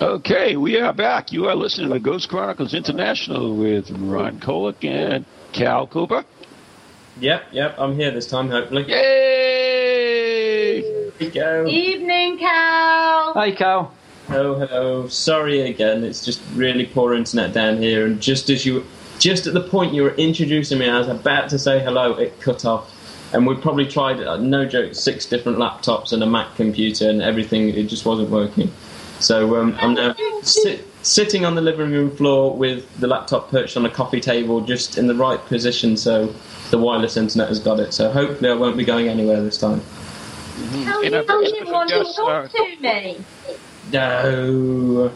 [0.00, 1.32] Okay, we are back.
[1.32, 6.24] You are listening to Ghost Chronicles International with Ron Kolek and Cal Cooper.
[7.20, 8.84] Yep, yep, I'm here this time, hopefully.
[8.88, 9.37] Yay!
[11.18, 11.66] Here we go.
[11.66, 13.32] Evening, Cal.
[13.32, 13.92] Hi, Cal.
[14.28, 15.08] Hello, hello.
[15.08, 16.04] Sorry again.
[16.04, 18.84] It's just really poor internet down here, and just as you,
[19.18, 22.12] just at the point you were introducing me, I was about to say hello.
[22.12, 22.94] It cut off,
[23.32, 27.20] and we probably tried, uh, no joke, six different laptops and a Mac computer, and
[27.20, 27.68] everything.
[27.70, 28.70] It just wasn't working.
[29.18, 33.76] So um, I'm now sit, sitting on the living room floor with the laptop perched
[33.76, 36.32] on a coffee table, just in the right position, so
[36.70, 37.92] the wireless internet has got it.
[37.92, 39.82] So hopefully I won't be going anywhere this time.
[40.84, 43.24] How And you a very you special want to talk to me?
[43.92, 45.12] No.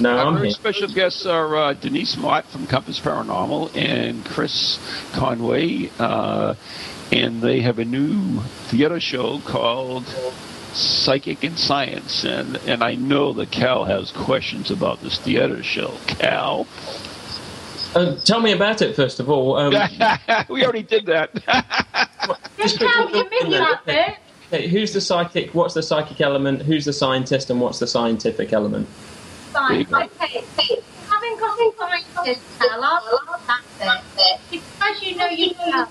[0.00, 0.54] No, Our I'm very here.
[0.54, 4.78] special guests are uh, Denise Mott from Compass Paranormal and Chris
[5.12, 6.54] Conway, uh,
[7.10, 10.04] and they have a new theater show called
[10.72, 15.94] Psychic and Science, and and I know that Cal has questions about this theater show.
[16.06, 16.68] Cal,
[17.94, 19.56] Uh, tell me about it first of all.
[19.56, 19.72] Um,
[20.48, 21.32] we already did that.
[22.58, 24.16] just Cal, quickly- you missed that bit.
[24.50, 25.54] Okay, who's the psychic?
[25.54, 26.62] What's the psychic element?
[26.62, 27.50] Who's the scientist?
[27.50, 28.88] And what's the scientific element?
[29.52, 29.86] Fine.
[29.92, 30.44] Okay.
[31.10, 33.28] Having got in scientists, Cal, I'll love.
[34.50, 35.88] Because you know you know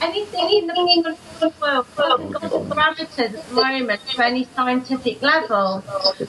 [0.00, 5.82] anything in the world hasn't got parameters at the moment to any scientific level.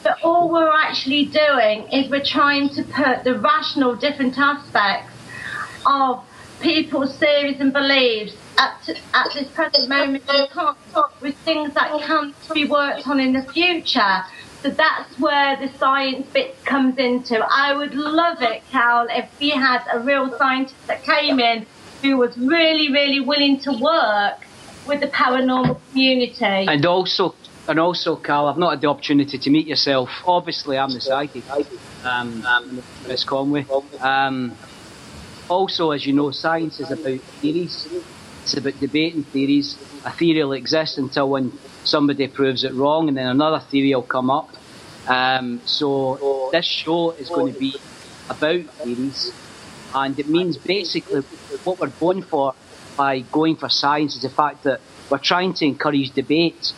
[0.03, 5.13] But all we're actually doing is we're trying to put the rational different aspects
[5.85, 6.23] of
[6.59, 10.75] people's theories and beliefs at, at this present moment in time
[11.21, 14.23] with things that can be worked on in the future.
[14.63, 17.45] So that's where the science bit comes into.
[17.47, 21.67] I would love it, Cal, if we had a real scientist that came in
[22.01, 24.45] who was really, really willing to work
[24.87, 26.43] with the paranormal community.
[26.43, 27.35] And also,
[27.67, 30.09] and also, Carl, I've not had the opportunity to meet yourself.
[30.25, 31.43] Obviously, I'm the psychic,
[32.05, 32.83] um, um,
[33.25, 33.65] Conway.
[33.99, 34.55] Um,
[35.49, 37.87] also, as you know, science is about theories.
[38.43, 39.77] It's about debating theories.
[40.05, 41.51] A theory will exist until when
[41.83, 44.49] somebody proves it wrong, and then another theory will come up.
[45.07, 47.75] Um, so this show is going to be
[48.29, 49.33] about theories,
[49.93, 51.21] and it means basically
[51.63, 52.53] what we're going for
[52.97, 56.73] by going for science is the fact that we're trying to encourage debate.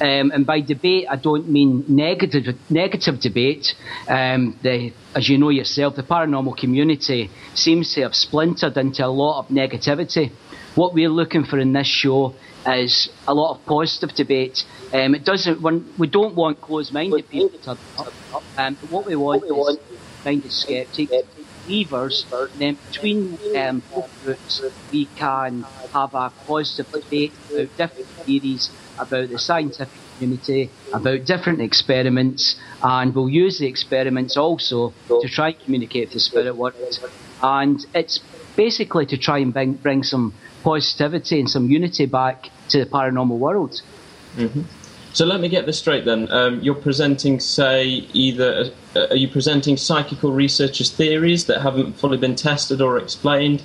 [0.00, 3.74] Um, and by debate, I don't mean negative negative debate.
[4.08, 9.08] Um, the, as you know yourself, the paranormal community seems to have splintered into a
[9.08, 10.30] lot of negativity.
[10.76, 14.64] What we're looking for in this show is a lot of positive debate.
[14.92, 15.60] Um, it doesn't.
[15.98, 17.76] We don't want closed-minded people to.
[18.56, 19.78] Um, what we want is
[20.24, 21.12] minded skeptics,
[21.68, 22.26] believers.
[22.58, 29.28] Then between um, both groups, we can have a positive debate about different theories, about
[29.28, 35.60] the scientific community, about different experiments, and we'll use the experiments also to try and
[35.60, 36.74] communicate the spirit world.
[37.42, 38.20] And it's
[38.56, 43.38] basically to try and bring, bring some positivity and some unity back to the paranormal
[43.38, 43.80] world.
[44.36, 44.62] Mm-hmm.
[45.18, 46.30] So let me get this straight then.
[46.30, 52.18] Um, you're presenting, say, either uh, are you presenting psychical researchers' theories that haven't fully
[52.18, 53.64] been tested or explained,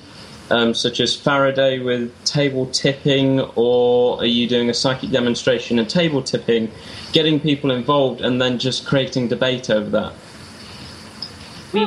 [0.50, 5.88] um, such as Faraday with table tipping, or are you doing a psychic demonstration and
[5.88, 6.72] table tipping,
[7.12, 10.14] getting people involved, and then just creating debate over that?
[11.72, 11.86] We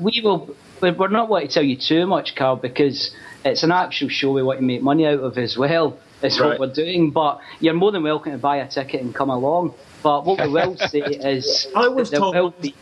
[0.00, 0.56] we will.
[0.80, 4.42] We're not wanting to tell you too much, Carl, because it's an actual show we
[4.42, 5.98] want to make money out of as well.
[6.22, 6.50] That's right.
[6.50, 7.10] what we're doing.
[7.10, 9.74] But you're more than welcome to buy a ticket and come along.
[10.02, 12.74] But what we will say is I was there, told will be,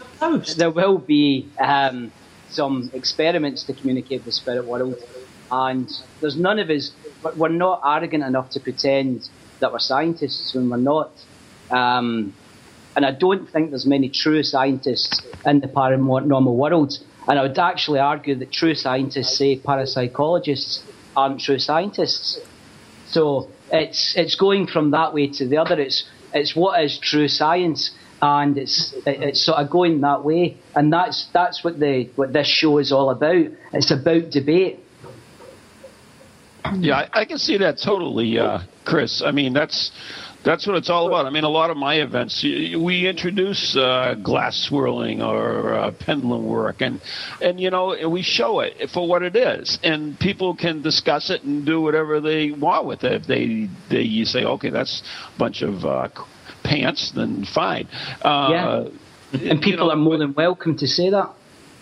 [0.57, 2.13] there will be um,
[2.51, 5.03] some experiments to communicate the spirit world,
[5.51, 6.93] and there's none of us.
[7.37, 9.29] We're not arrogant enough to pretend
[9.59, 11.11] that we're scientists when we're not.
[11.71, 12.35] Um,
[12.97, 16.99] and I don't think there's many true scientists in the paranormal world.
[17.29, 20.83] And I would actually argue that true scientists say parapsychologists
[21.17, 22.41] aren't true scientists.
[23.11, 25.79] So it's it's going from that way to the other.
[25.81, 27.91] It's it's what is true science,
[28.23, 32.47] and it's it's sort of going that way, and that's that's what the what this
[32.47, 33.47] show is all about.
[33.73, 34.81] It's about debate.
[36.79, 39.23] Yeah, I, I can see that totally, uh, Chris.
[39.23, 39.91] I mean, that's
[40.43, 41.27] that's what it's all about.
[41.27, 46.47] I mean, a lot of my events, we introduce uh, glass swirling or uh, pendulum
[46.47, 47.01] work, and
[47.43, 51.43] and you know we show it for what it is, and people can discuss it
[51.43, 53.13] and do whatever they want with it.
[53.13, 55.03] If they they you say, okay, that's
[55.35, 56.09] a bunch of uh,
[56.63, 57.87] pants, then fine.
[58.23, 58.49] Uh,
[59.33, 61.35] yeah, and people know, are more than welcome to say that.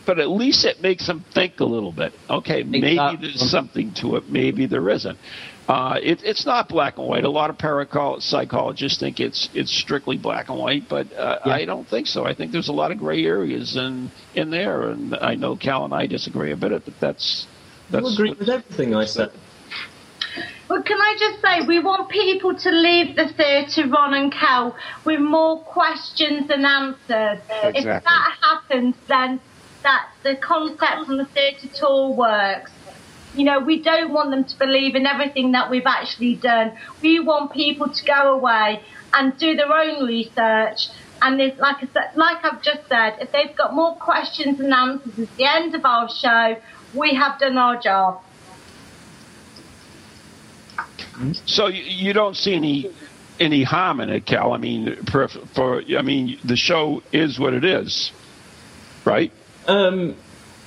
[0.05, 2.15] But at least it makes them think a little bit.
[2.31, 4.31] Okay, maybe there's something to it.
[4.31, 5.19] Maybe there isn't.
[5.69, 7.25] Uh, it, it's not black and white.
[7.25, 11.53] A lot of parapsychologists think it's it's strictly black and white, but uh, yeah.
[11.53, 12.25] I don't think so.
[12.25, 15.85] I think there's a lot of gray areas in in there, and I know Cal
[15.85, 17.47] and I disagree a bit, but that's
[17.91, 18.07] that's.
[18.07, 19.31] I agree with everything I said.
[20.71, 24.77] Well, can I just say, we want people to leave the theatre, Ron and Cal,
[25.05, 27.41] with more questions than answers.
[27.49, 27.81] Exactly.
[27.81, 29.41] If that happens, then
[29.83, 32.71] that the concept from the theatre tour works.
[33.39, 36.77] You know, we don't want them to believe in everything that we've actually done.
[37.01, 38.83] We want people to go away
[39.15, 40.89] and do their own research.
[41.23, 45.17] And like I said, like I've just said, if they've got more questions and answers
[45.21, 46.57] at the end of our show,
[46.93, 48.21] we have done our job.
[51.47, 52.91] So you don't see any
[53.39, 54.53] any harm in it, Cal.
[54.53, 58.11] I mean, for, for I mean, the show is what it is,
[59.05, 59.31] right?
[59.69, 60.17] Um,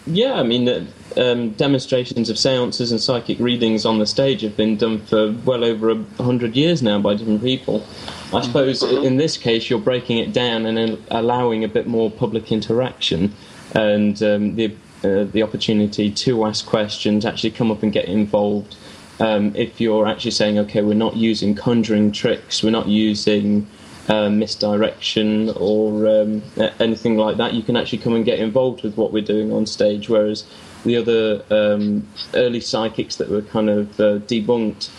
[0.06, 0.88] yeah, I mean,
[1.18, 5.64] um, demonstrations of seances and psychic readings on the stage have been done for well
[5.64, 7.82] over a hundred years now by different people.
[7.82, 8.44] I mm-hmm.
[8.44, 13.34] suppose in this case, you're breaking it down and allowing a bit more public interaction
[13.76, 18.76] and um, the uh, the opportunity to ask questions, actually come up and get involved.
[19.20, 23.68] Um, if you're actually saying, okay, we're not using conjuring tricks, we're not using
[24.08, 26.44] uh, misdirection or um,
[26.80, 29.66] anything like that, you can actually come and get involved with what we're doing on
[29.66, 30.10] stage.
[30.10, 30.46] Whereas
[30.84, 34.90] the other um, early psychics that were kind of uh, debunked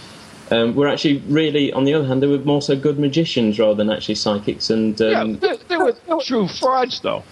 [0.50, 3.74] um, were actually really, on the other hand, they were more so good magicians rather
[3.74, 4.70] than actually psychics.
[4.70, 7.24] And um, yeah, they, they were true frauds, though.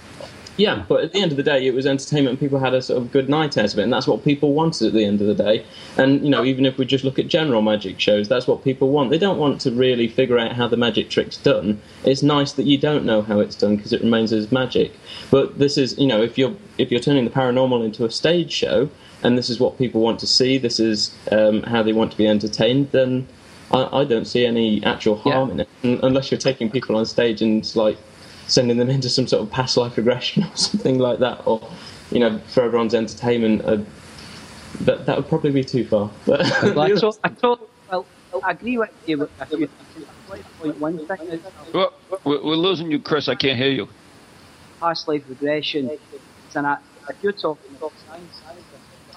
[0.61, 2.39] Yeah, but at the end of the day, it was entertainment.
[2.39, 4.89] People had a sort of good night out of it, and that's what people wanted
[4.89, 5.65] at the end of the day.
[5.97, 8.91] And you know, even if we just look at general magic shows, that's what people
[8.91, 9.09] want.
[9.09, 11.81] They don't want to really figure out how the magic trick's done.
[12.05, 14.93] It's nice that you don't know how it's done because it remains as magic.
[15.31, 18.53] But this is, you know, if you're if you're turning the paranormal into a stage
[18.53, 18.91] show,
[19.23, 22.19] and this is what people want to see, this is um, how they want to
[22.19, 23.27] be entertained, then
[23.73, 27.41] I, I don't see any actual harm in it, unless you're taking people on stage
[27.41, 27.97] and like
[28.51, 31.67] sending them into some sort of past life regression or something like that, or
[32.11, 33.63] you know, for everyone's entertainment.
[33.65, 33.79] Uh,
[34.83, 36.11] that that would probably be too far.
[36.27, 37.59] But I, to- I, to-
[37.91, 38.07] well,
[38.45, 40.07] I agree with you with a few things.
[40.61, 41.41] Point one thing is
[41.75, 41.93] Well,
[42.25, 43.29] we're, we're losing you, Chris.
[43.29, 43.89] I can't hear you.
[44.79, 45.91] past life regression.
[46.47, 46.85] It's an act.
[47.09, 48.41] If you're talking about science,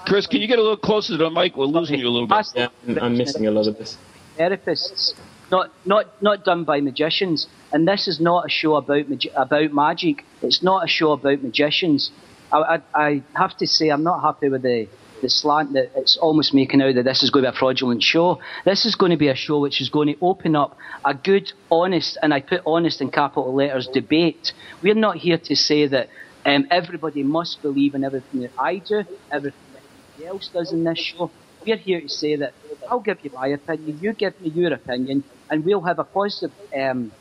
[0.08, 1.56] Chris, can you get a little closer to the mic?
[1.56, 2.48] We're losing you a little bit.
[2.56, 3.96] yeah, I'm- I'm missing a lot of this.
[4.38, 5.14] therapists,
[5.52, 7.48] not not not done by magicians.
[7.72, 10.24] And this is not a show about magi- about magic.
[10.42, 12.12] It's not a show about magicians.
[12.52, 14.88] I, I, I have to say I'm not happy with the
[15.24, 18.04] the slant that it's almost making out that this is going to be a fraudulent
[18.04, 18.40] show.
[18.66, 21.52] This is going to be a show which is going to open up a good,
[21.72, 24.52] honest, and I put honest in capital letters, debate.
[24.84, 26.10] We're not here to say that
[26.46, 29.82] um, everybody must believe in everything that I do, everything that
[30.18, 31.32] anybody else does in this show.
[31.66, 32.54] We're here to say that
[32.90, 36.52] I'll give you my opinion, you give me your opinion, and we'll have a positive
[36.76, 37.12] um,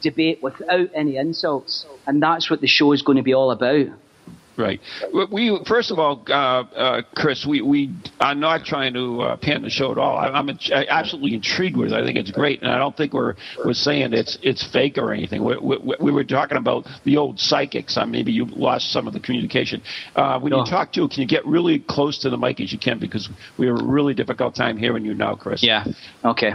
[0.00, 1.86] debate without any insults.
[2.06, 3.88] And that's what the show is going to be all about.
[4.56, 4.80] Right.
[5.30, 9.62] We, first of all, uh, uh, Chris, we, we are not trying to uh, pan
[9.62, 10.16] the show at all.
[10.16, 11.94] I, I'm in- absolutely intrigued with it.
[11.94, 13.34] I think it's great, and I don't think we're
[13.64, 15.44] we're saying it's it's fake or anything.
[15.44, 17.96] We, we, we were talking about the old psychics.
[17.96, 19.82] Uh, maybe you lost some of the communication.
[20.14, 22.78] Uh, when you talk to, can you get really close to the mic as you
[22.78, 23.28] can because
[23.58, 25.62] we have a really difficult time hearing you now, Chris.
[25.62, 25.84] Yeah.
[26.24, 26.52] Okay.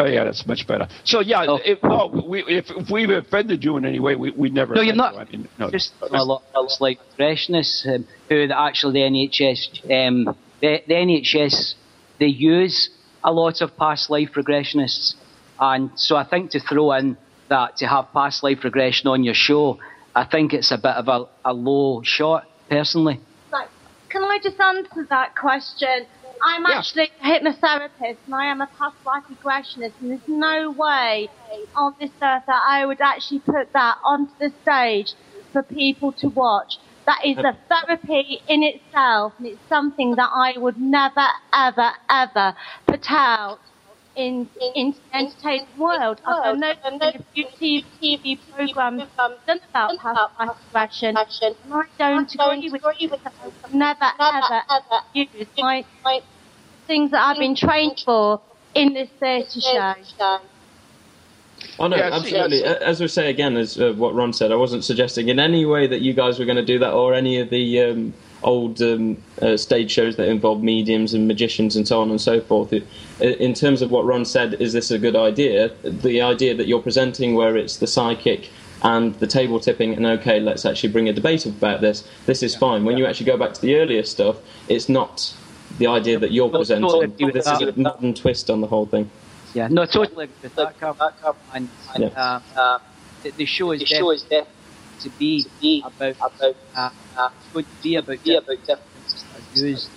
[0.00, 0.88] Oh yeah, that's much better.
[1.04, 4.48] So yeah, if, no, we, if, if we've offended you in any way, we we
[4.48, 4.74] never.
[4.74, 5.14] No, you're not.
[5.14, 5.20] you.
[5.20, 10.08] I mean, no, Just a lot of like freshness, um, who the, actually the NHS,
[10.08, 11.74] um, the, the NHS,
[12.18, 12.88] they use
[13.22, 15.16] a lot of past life regressionists,
[15.58, 17.18] and so I think to throw in
[17.50, 19.78] that to have past life regression on your show,
[20.14, 23.20] I think it's a bit of a, a low shot, personally.
[23.52, 23.68] Right.
[24.08, 26.06] Can I just answer that question?
[26.42, 31.28] I'm actually a hypnotherapist and I am a past life regressionist and there's no way
[31.74, 35.12] on this earth that I would actually put that onto the stage
[35.52, 36.78] for people to watch.
[37.06, 42.54] That is a therapy in itself and it's something that I would never, ever, ever
[42.86, 43.58] put out
[44.16, 46.20] in, in the entertainment world.
[46.24, 52.32] I've done a few TV, TV programs done about past life regression and I don't
[52.34, 52.82] agree with
[53.12, 53.32] it.
[53.42, 55.84] I would never, ever, ever use my,
[56.90, 58.40] things that I've been trained for
[58.74, 60.40] in this theatre show.
[61.78, 62.58] Oh no, Yes, absolutely.
[62.60, 62.82] yes.
[62.82, 65.86] As we say again, as uh, what Ron said, I wasn't suggesting in any way
[65.86, 69.22] that you guys were going to do that or any of the um, old um,
[69.40, 72.72] uh, stage shows that involve mediums and magicians and so on and so forth.
[72.72, 72.84] It,
[73.20, 75.70] in terms of what Ron said, is this a good idea?
[75.84, 78.50] The idea that you're presenting, where it's the psychic
[78.82, 82.02] and the table tipping, and okay, let's actually bring a debate about this.
[82.26, 82.84] This is fine.
[82.84, 84.38] When you actually go back to the earlier stuff,
[84.68, 85.34] it's not
[85.80, 86.88] the idea that you're Well, presenting.
[86.88, 89.10] totally This is a modern twist on the whole thing.
[89.54, 90.96] Yeah, no, totally agree with that, Carl.
[91.54, 92.40] And, and Yeah.
[92.54, 92.78] uh,
[93.24, 94.46] the, the show is definitely
[95.00, 99.88] to be about about uh, uh, it's going to be about different differences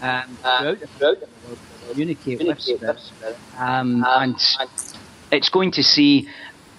[0.00, 3.12] that um, throughout the throughout the world to communicate with spirits.
[3.58, 4.36] Um, and
[5.32, 6.28] it's going to see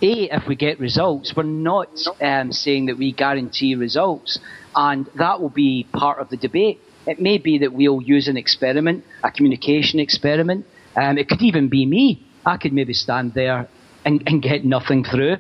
[0.04, 1.34] a if we get results.
[1.36, 1.90] We're not
[2.22, 4.40] um, saying that we guarantee results,
[4.76, 6.80] and that will be part of the debate.
[7.12, 10.66] It may be that we'll use an experiment, a communication experiment.
[10.96, 12.26] Um, it could even be me.
[12.46, 13.68] I could maybe stand there
[14.06, 15.36] and, and get nothing through.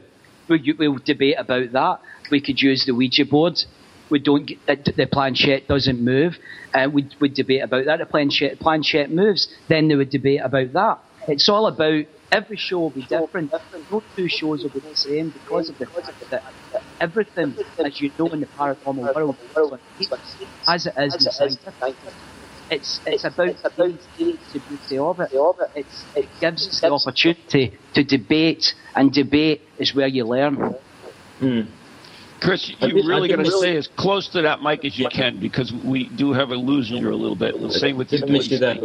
[0.49, 1.99] We'll, we'll debate about that.
[2.29, 3.57] We could use the Ouija board.
[4.09, 6.33] We don't get, the, the planchette doesn't move.
[6.73, 7.99] Uh, we'd, we'd debate about that.
[7.99, 9.47] The planchette, planchette moves.
[9.69, 10.99] Then they would debate about that.
[11.29, 12.03] It's all about
[12.33, 13.53] every show will be different.
[13.89, 15.87] No two shows will be the same because of the
[16.31, 16.43] that
[17.01, 20.17] everything, as you know, in the paranormal world, is on paper,
[20.67, 21.95] as it is in the scientific.
[22.69, 25.69] It's it's about the beauty of it.
[25.75, 30.55] It's, it gives us the opportunity to debate, and debate is where you learn.
[31.39, 31.61] Hmm.
[32.39, 34.97] Chris, I you did- really got to didn't stay as close to that mic as
[34.97, 37.59] you can because we do have a losing you a little bit.
[37.59, 38.33] The same with Didn't you.
[38.33, 38.77] miss you there.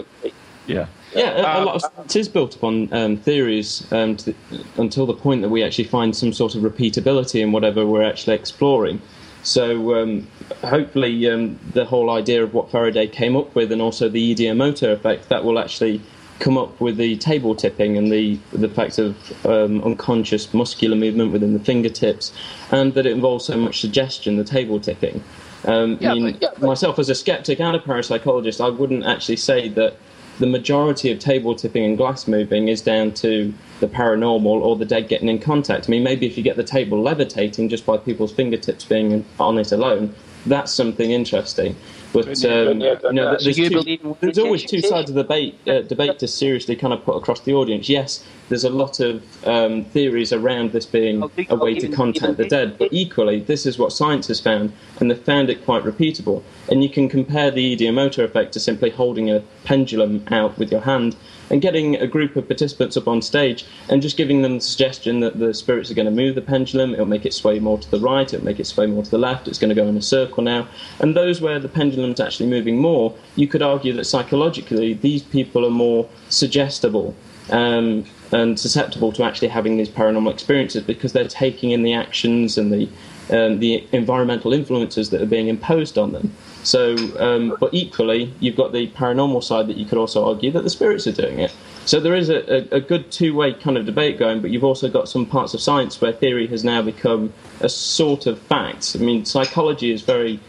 [0.66, 0.88] Yeah.
[1.16, 4.34] Yeah, a, a Um, lot of science is built upon um, theories um, to,
[4.76, 8.34] until the point that we actually find some sort of repeatability in whatever we're actually
[8.34, 9.00] exploring.
[9.42, 10.26] So um,
[10.64, 14.92] hopefully, um, the whole idea of what Faraday came up with, and also the Ideomotor
[14.92, 16.00] effect, that will actually
[16.38, 21.32] come up with the table tipping and the the fact of um, unconscious muscular movement
[21.32, 22.32] within the fingertips,
[22.70, 25.22] and that it involves so much suggestion, the table tipping.
[25.64, 29.94] Um, I mean, myself as a skeptic and a parapsychologist, I wouldn't actually say that
[30.38, 34.84] the majority of table tipping and glass moving is down to the paranormal or the
[34.84, 35.88] dead getting in contact.
[35.88, 39.58] I mean, maybe if you get the table levitating just by people's fingertips being on
[39.58, 40.14] it alone,
[40.44, 41.74] that's something interesting.
[42.16, 45.58] But um, you know, So there's, two, there's always two sides of the debate.
[45.66, 47.90] Uh, debate to seriously kind of put across the audience.
[47.90, 52.48] Yes, there's a lot of um, theories around this being a way to contact the
[52.48, 56.42] dead, but equally, this is what science has found, and they've found it quite repeatable.
[56.70, 60.80] And you can compare the ideomotor effect to simply holding a pendulum out with your
[60.80, 61.16] hand
[61.50, 65.20] and getting a group of participants up on stage and just giving them the suggestion
[65.20, 67.90] that the spirits are going to move the pendulum, it'll make it sway more to
[67.90, 69.96] the right, it'll make it sway more to the left, it's going to go in
[69.96, 70.68] a circle now.
[71.00, 75.64] And those where the pendulum's actually moving more, you could argue that psychologically these people
[75.64, 77.14] are more suggestible.
[77.50, 82.58] Um, and susceptible to actually having these paranormal experiences because they're taking in the actions
[82.58, 82.88] and the
[83.30, 86.32] um, the environmental influences that are being imposed on them.
[86.66, 90.64] So, um, but equally, you've got the paranormal side that you could also argue that
[90.64, 91.54] the spirits are doing it.
[91.84, 94.90] So there is a, a, a good two-way kind of debate going, but you've also
[94.90, 98.96] got some parts of science where theory has now become a sort of fact.
[98.98, 100.40] I mean, psychology is very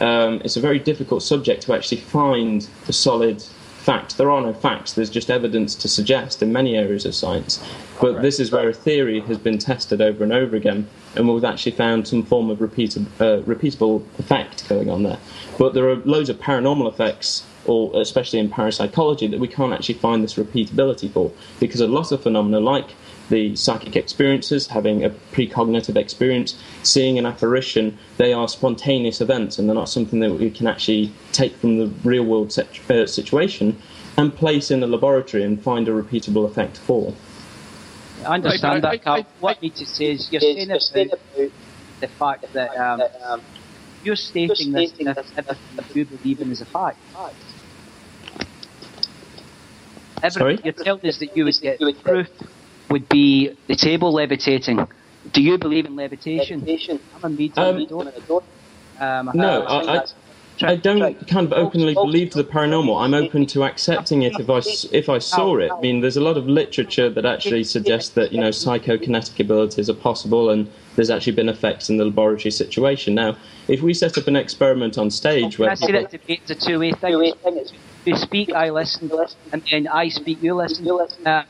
[0.00, 3.44] um, it's a very difficult subject to actually find a solid
[3.88, 4.18] fact.
[4.18, 4.92] There are no facts.
[4.92, 7.58] There's just evidence to suggest in many areas of science.
[7.98, 10.86] But this is where a theory has been tested over and over again,
[11.16, 15.18] and we've actually found some form of repeatable, uh, repeatable effect going on there.
[15.58, 19.94] But there are loads of paranormal effects, or especially in parapsychology, that we can't actually
[19.94, 22.90] find this repeatability for, because a lot of phenomena like
[23.28, 29.68] the psychic experiences, having a precognitive experience, seeing an apparition, they are spontaneous events and
[29.68, 33.80] they're not something that we can actually take from the real world set, uh, situation
[34.16, 37.14] and place in a laboratory and find a repeatable effect for.
[38.26, 39.26] I understand Right, that, Carl.
[39.40, 40.80] what I need to say is you're saying about
[42.00, 42.76] the fact that
[43.24, 43.40] um,
[44.02, 46.98] you're stating this as if everything that you believe in is a fact.
[50.20, 50.60] Everything Sorry?
[50.64, 52.28] you're telling us that you would get proof
[52.90, 54.86] would be the table levitating.
[55.32, 56.66] Do you believe in levitation?
[57.16, 57.78] I'm a medium.
[57.78, 58.44] Um, I don't.
[59.00, 60.04] Um, No, I, I,
[60.62, 63.00] I don't kind of openly believe the paranormal.
[63.00, 65.70] I'm open to accepting it if I, s- if I saw it.
[65.70, 69.88] I mean, there's a lot of literature that actually suggests that, you know, psychokinetic abilities
[69.88, 73.14] are possible and there's actually been effects in the laboratory situation.
[73.14, 73.36] Now,
[73.68, 76.50] if we set up an experiment on stage Can where I say people, that debate's
[76.50, 77.34] a two-way thing?
[78.04, 79.10] You speak, I listen,
[79.52, 80.88] and then I speak, you listen.
[81.24, 81.44] Uh,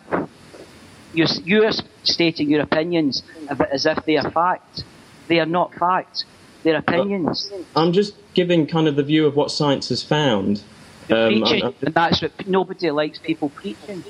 [1.12, 1.70] you're, you're
[2.04, 4.84] stating your opinions of as if they are fact.
[5.28, 6.24] They are not fact.
[6.64, 7.50] They're opinions.
[7.76, 10.62] I'm just giving kind of the view of what science has found.
[11.10, 14.04] Um, preaching, I'm- and that's what nobody likes people preaching.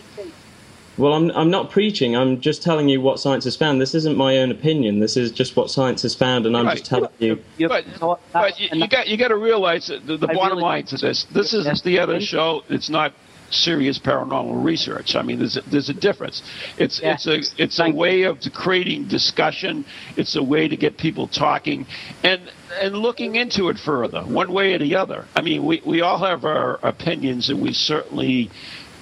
[0.97, 2.17] well, I'm, I'm not preaching.
[2.17, 3.81] I'm just telling you what science has found.
[3.81, 4.99] This isn't my own opinion.
[4.99, 6.79] This is just what science has found, and I'm Right.
[6.79, 7.39] just telling you.
[7.69, 7.85] But,
[8.33, 10.97] but you, you got you got to realize that the, the bottom really- line to
[10.97, 12.63] this: this is the other show.
[12.69, 13.13] It's not
[13.51, 15.17] serious paranormal research.
[15.17, 16.43] I mean, there's a, there's a difference.
[16.79, 17.15] It's Yeah.
[17.15, 19.85] it's a it's a way of creating discussion.
[20.17, 21.87] It's a way to get people talking
[22.23, 22.41] and
[22.81, 25.27] and looking into it further, one way or the other.
[25.35, 28.51] I mean, we we all have our opinions, and we certainly.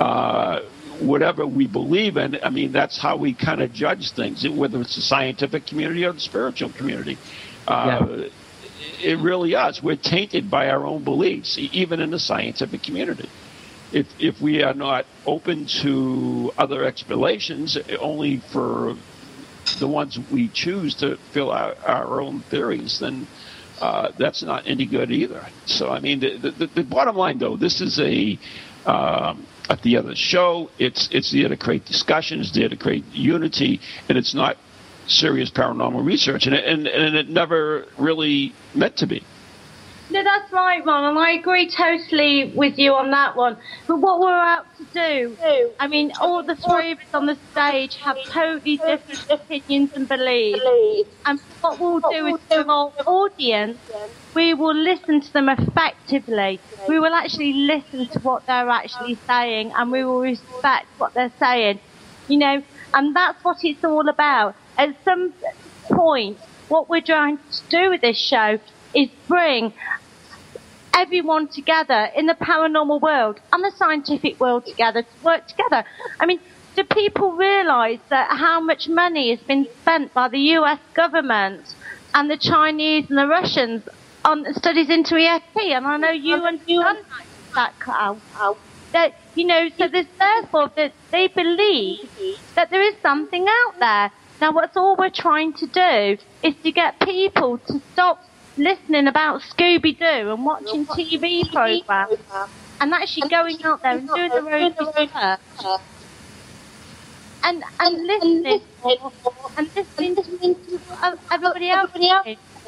[0.00, 0.60] Uh,
[0.98, 4.94] Whatever we believe in, I mean, that's how we kind of judge things, whether it's
[4.96, 7.18] the scientific community or the spiritual community.
[7.68, 8.22] Uh,
[9.02, 9.82] it really is.
[9.82, 13.28] We're tainted by our own beliefs, even in the scientific community.
[13.92, 18.96] If if we are not open to other explanations, only for
[19.78, 23.26] the ones we choose to fill out our own theories, then
[23.80, 25.44] uh, that's not any good either.
[25.66, 28.38] So, I mean, the, the, the bottom line, though, this is a
[28.86, 30.70] um, at the other show.
[30.78, 32.40] It's it's there to create discussion.
[32.40, 34.56] It's there to create unity, and it's not
[35.08, 39.24] serious paranormal research, and and, and it never really meant to be.
[40.08, 43.56] No, that's right, Ron, and I agree totally with you on that one.
[43.88, 45.36] But what we're out to do,
[45.80, 50.08] I mean, all the three of us on the stage have totally different opinions and
[50.08, 50.60] beliefs.
[51.24, 53.78] And what we'll do is to our audience,
[54.34, 56.60] we will listen to them effectively.
[56.88, 61.32] We will actually listen to what they're actually saying, and we will respect what they're
[61.40, 61.80] saying.
[62.28, 62.62] You know,
[62.94, 64.54] and that's what it's all about.
[64.78, 65.32] At some
[65.82, 66.38] point,
[66.68, 68.58] what we're trying to do with this show
[68.94, 69.72] is bring
[70.94, 75.84] everyone together in the paranormal world and the scientific world together to work together.
[76.18, 76.40] I mean,
[76.74, 81.74] do people realise that how much money has been spent by the US government
[82.14, 83.88] and the Chinese and the Russians
[84.24, 85.56] on studies into ESP?
[85.76, 86.82] And I know you and you
[87.54, 88.20] that, Carl.
[88.92, 92.08] That you know, so there's therefore that they believe
[92.54, 94.12] that there is something out there.
[94.40, 98.22] Now, what's all we're trying to do is to get people to stop
[98.56, 102.18] listening about Scooby Doo and watching TV programs
[102.80, 105.10] and actually going out there and doing their own research.
[107.44, 108.60] and and listening.
[109.56, 110.80] and listening to
[111.30, 111.90] everybody else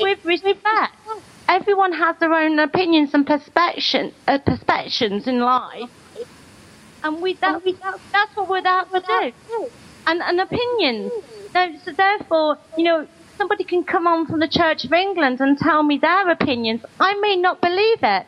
[0.00, 0.92] with respect.
[1.48, 5.90] everyone has their own opinions and perspective, uh, perspectives in life,
[7.02, 9.70] and we that, that that's what we're out to do,
[10.06, 11.12] and and opinions.
[11.52, 13.06] So, so therefore, you know,
[13.38, 16.84] somebody can come on from the Church of England and tell me their opinions.
[17.00, 18.26] I may not believe it,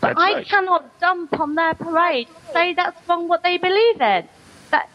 [0.00, 0.46] but That's I right.
[0.46, 2.28] cannot dump on their parade.
[2.52, 4.28] Say that's wrong what they believe in.
[4.70, 4.90] That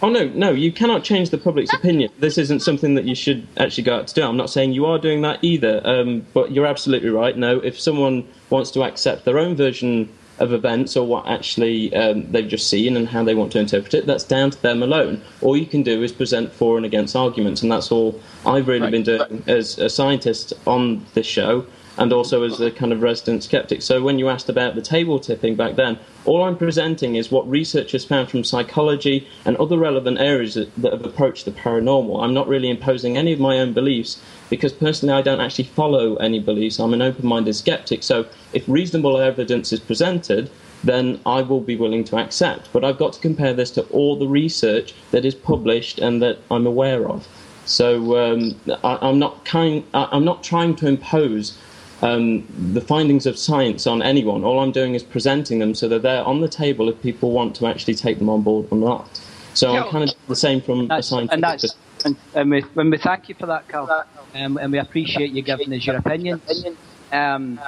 [0.00, 2.10] Oh no, no, you cannot change the public's opinion.
[2.18, 4.22] This isn't something that you should actually go out to do.
[4.22, 7.36] I'm not saying you are doing that either, um, but you're absolutely right.
[7.36, 10.08] No, if someone wants to accept their own version
[10.38, 13.94] of events or what actually um, they've just seen and how they want to interpret
[13.94, 15.22] it, that's down to them alone.
[15.40, 18.90] All you can do is present for and against arguments, and that's all I've really
[18.90, 21.66] been doing as a scientist on this show
[21.96, 23.82] and also as a kind of resident skeptic.
[23.82, 27.48] So when you asked about the table tipping back then, all I'm presenting is what
[27.48, 32.22] researchers found from psychology and other relevant areas that, that have approached the paranormal.
[32.22, 36.16] I'm not really imposing any of my own beliefs because personally I don't actually follow
[36.16, 36.78] any beliefs.
[36.78, 38.02] I'm an open-minded skeptic.
[38.02, 40.50] So if reasonable evidence is presented,
[40.82, 42.70] then I will be willing to accept.
[42.72, 46.38] But I've got to compare this to all the research that is published and that
[46.50, 47.26] I'm aware of.
[47.66, 49.84] So um, I, I'm not kind.
[49.94, 51.58] I, I'm not trying to impose
[52.04, 54.44] um, the findings of science on anyone.
[54.44, 57.56] All I'm doing is presenting them so that they're on the table if people want
[57.56, 59.20] to actually take them on board or not.
[59.54, 62.90] So I'm kind of the same from a scientific and that's and, and we, when
[62.90, 66.64] we thank you for that, Carl, um, and we appreciate you giving us your opinions.
[67.10, 67.58] Um,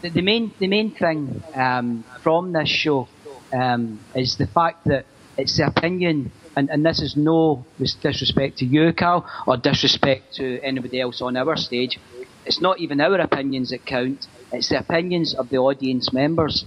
[0.00, 3.08] the, the main the main thing um, from this show
[3.52, 5.04] um, is the fact that
[5.36, 7.66] it's the opinion, and, and this is no
[8.00, 11.98] disrespect to you, Carl, or disrespect to anybody else on our stage.
[12.46, 14.26] It's not even our opinions that count.
[14.52, 16.64] It's the opinions of the audience members.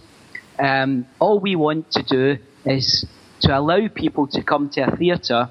[0.60, 3.06] Um, all we want to do is
[3.42, 5.50] to allow people to come to a theatre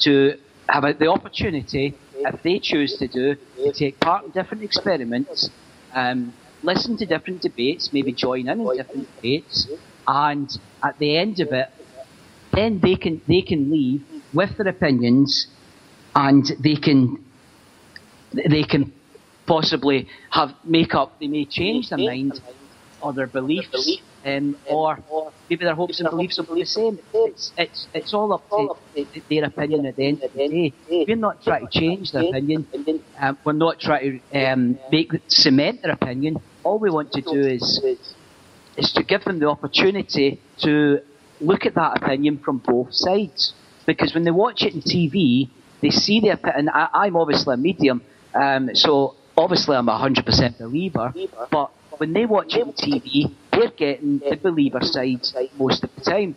[0.00, 0.36] to
[0.68, 5.50] have a, the opportunity, if they choose to do, to take part in different experiments,
[5.94, 9.68] um, listen to different debates, maybe join in in different debates,
[10.08, 10.50] and
[10.82, 11.68] at the end of it,
[12.52, 14.02] then they can they can leave
[14.34, 15.46] with their opinions,
[16.14, 17.24] and they can
[18.32, 18.92] they can
[19.46, 21.18] possibly have make up.
[21.20, 22.40] They may change their mind
[23.00, 24.98] or their beliefs, um, or
[25.50, 26.98] maybe their hopes and beliefs will be the same.
[27.12, 28.76] It's it's it's all up to
[29.28, 30.72] their opinion at the end of the day.
[31.06, 32.66] We're not trying to change their opinion.
[33.18, 36.36] Um, we're not trying to um, make cement their opinion.
[36.62, 37.82] All we want to do is
[38.76, 41.00] is to give them the opportunity to
[41.40, 43.52] look at that opinion from both sides.
[43.84, 46.70] Because when they watch it on TV, they see the opinion.
[46.72, 48.00] I'm obviously a medium,
[48.34, 51.12] um, so obviously I'm a 100% believer,
[51.50, 55.26] but when they watch on TV, they're getting the believer side
[55.58, 56.36] most of the time.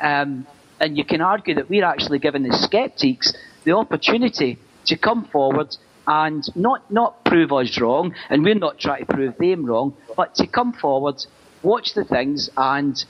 [0.00, 0.46] Um,
[0.80, 3.32] and you can argue that we're actually giving the skeptics
[3.64, 5.76] the opportunity to come forward
[6.06, 10.34] and not, not prove us wrong, and we're not trying to prove them wrong, but
[10.36, 11.16] to come forward,
[11.62, 13.04] watch the things, and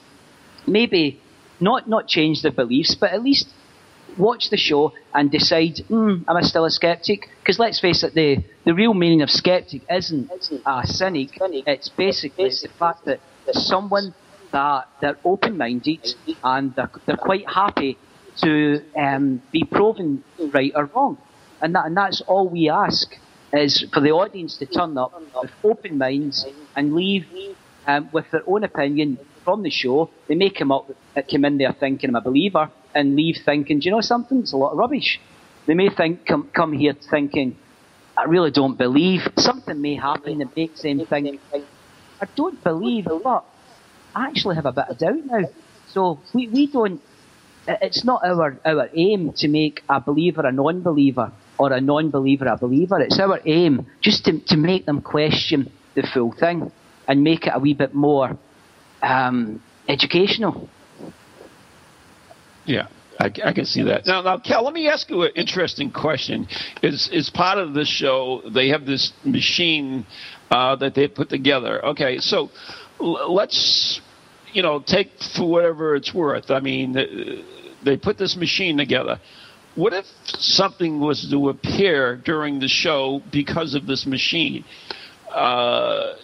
[0.67, 1.21] maybe
[1.61, 3.49] not, not change their beliefs, but at least
[4.19, 7.29] watch the show and decide, mm, am I still a skeptic?
[7.41, 10.31] Because let's face it, the, the real meaning of skeptic isn't
[10.67, 11.39] a cynic.
[11.41, 13.21] It's basically the fact that
[13.53, 14.15] someone
[14.53, 17.99] that they're open-minded and they're, they're quite happy
[18.43, 21.19] to um, be proven right or wrong.
[21.61, 23.15] And, that, and that's all we ask
[23.53, 25.13] is for the audience to turn up
[25.43, 26.47] with open minds
[26.77, 27.27] and leave
[27.87, 30.11] um, with their own opinion from the show.
[30.29, 33.79] They may come up, uh, come in there thinking I'm a believer, and leave thinking,
[33.79, 34.41] do you know something?
[34.41, 35.19] It's a lot of rubbish.
[35.67, 37.57] They may think come come here thinking,
[38.15, 39.23] I really don't believe.
[39.39, 41.41] Something may happen that makes them think,
[42.21, 43.43] I don't believe, but
[44.15, 45.45] I actually have a bit of doubt now.
[45.95, 47.01] So we, we don't.
[47.67, 52.59] It's not our our aim to make a believer a non-believer or a non-believer a
[52.59, 53.01] believer.
[53.01, 56.71] It's our aim just to to make them question the full thing
[57.09, 58.37] and make it a wee bit more
[59.03, 60.69] um, educational.
[62.65, 62.89] Yeah,
[63.19, 64.07] I, I can see that.
[64.07, 66.47] Now, now, Cal, let me ask you an interesting question.
[66.83, 68.43] Is is part of this show?
[68.55, 70.07] They have this machine
[70.51, 71.85] uh, that they put together.
[71.87, 72.51] Okay, so
[73.01, 74.01] l- let's
[74.53, 76.51] you know take for whatever it's worth.
[76.51, 77.05] I mean, uh,
[77.85, 79.19] they put this machine together.
[79.75, 84.65] What if something was to appear during the show because of this machine?
[85.33, 86.15] Uh,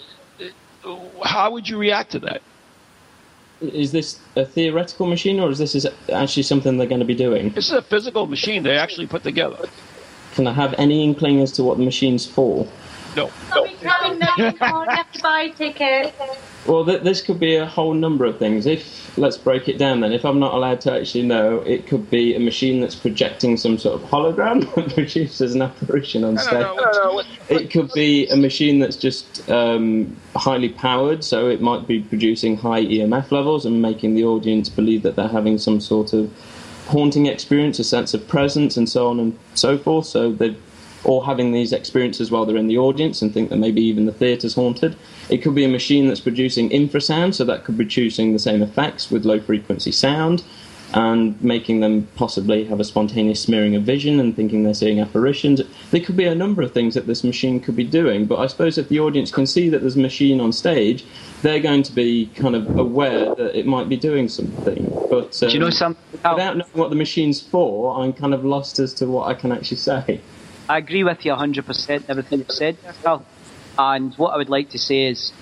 [1.23, 2.43] how would you react to that?
[3.71, 7.15] Is this a theoretical machine, or is this is actually something they're going to be
[7.15, 7.51] doing?
[7.51, 9.69] This is a physical machine they actually put together.
[10.35, 12.67] Can I have any inkling as to what the machine's for?
[13.17, 13.31] No.
[13.51, 16.17] Sorry, no, you have to buy tickets.
[16.67, 18.65] Well, th- this could be a whole number of things.
[18.67, 22.09] If let's break it down, then, if I'm not allowed to actually know, it could
[22.11, 26.67] be a machine that's projecting some sort of hologram that produces an apparition on stage.
[27.51, 32.57] It could be a machine that's just um, highly powered, so it might be producing
[32.57, 36.33] high EMF levels and making the audience believe that they're having some sort of
[36.87, 40.07] haunting experience, a sense of presence, and so on and so forth.
[40.07, 40.57] So they
[41.05, 44.13] or having these experiences while they're in the audience and think that maybe even the
[44.13, 44.97] theatre's haunted.
[45.29, 48.63] It could be a machine that's producing infrasound, so that could be producing the same
[48.63, 50.43] effects with low frequency sound
[50.95, 55.61] and making them possibly have a spontaneous smearing of vision and thinking they're seeing apparitions.
[55.91, 58.47] There could be a number of things that this machine could be doing, but I
[58.47, 61.05] suppose if the audience can see that there's a machine on stage,
[61.43, 64.85] they're going to be kind of aware that it might be doing something.
[65.11, 66.03] But um, Do you know something?
[66.13, 69.51] without knowing what the machine's for, I'm kind of lost as to what I can
[69.51, 70.21] actually say.
[70.69, 72.79] I agree with you 100% everything you've said.
[73.79, 75.33] And what I would like to say is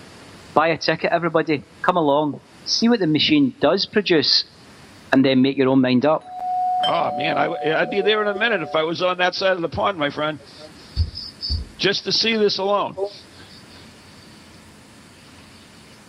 [0.55, 1.63] buy a ticket, everybody.
[1.83, 2.41] Come along.
[2.65, 4.45] See what the machine does produce
[5.13, 6.25] and then make your own mind up.
[6.85, 9.53] Oh man, I, I'd be there in a minute if I was on that side
[9.53, 10.41] of the pond, my friend.
[11.79, 12.97] Just to see this alone.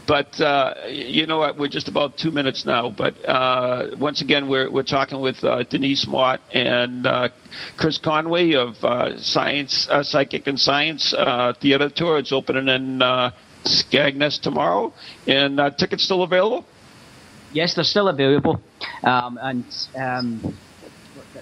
[0.05, 1.57] But uh, you know what?
[1.57, 2.89] We're just about two minutes now.
[2.89, 7.29] But uh, once again, we're we're talking with uh, Denise Mott and uh,
[7.77, 11.13] Chris Conway of uh, Science, uh, Psychic and Science
[11.61, 12.19] Theater Tour.
[12.19, 12.99] It's opening in
[13.63, 14.93] Skegness tomorrow,
[15.25, 16.65] and tickets still available.
[17.53, 18.59] Yes, they're still available,
[19.03, 19.63] um, and
[19.95, 20.57] um,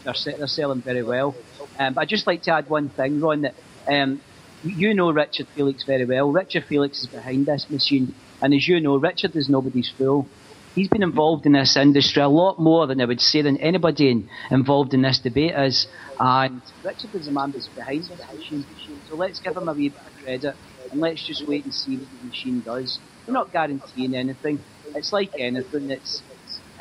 [0.03, 1.34] they're, they're selling very well.
[1.80, 3.55] Um, but I'd just like to add one thing, Ron, that
[3.88, 4.22] um,
[4.64, 6.32] you know Richard Felix very well.
[6.32, 10.27] Richard Felix is behind this machine, and as you know, Richard is nobody's fool.
[10.73, 14.09] He's been involved in this industry a lot more than I would say than anybody
[14.09, 15.87] in, involved in this debate is.
[16.19, 18.65] And Richard is the man that's behind this machine.
[19.09, 20.55] So let's give him a wee bit of credit
[20.91, 22.99] and let's just wait and see what the machine does.
[23.27, 24.59] We're not guaranteeing anything.
[24.95, 25.89] It's like anything.
[25.91, 26.23] It's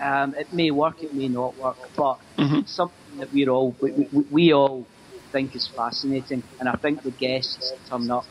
[0.00, 3.90] um, it may work, it may not work, but it's something that we're all we,
[3.90, 4.86] we, we all
[5.30, 8.24] think is fascinating, and I think the guests that turn up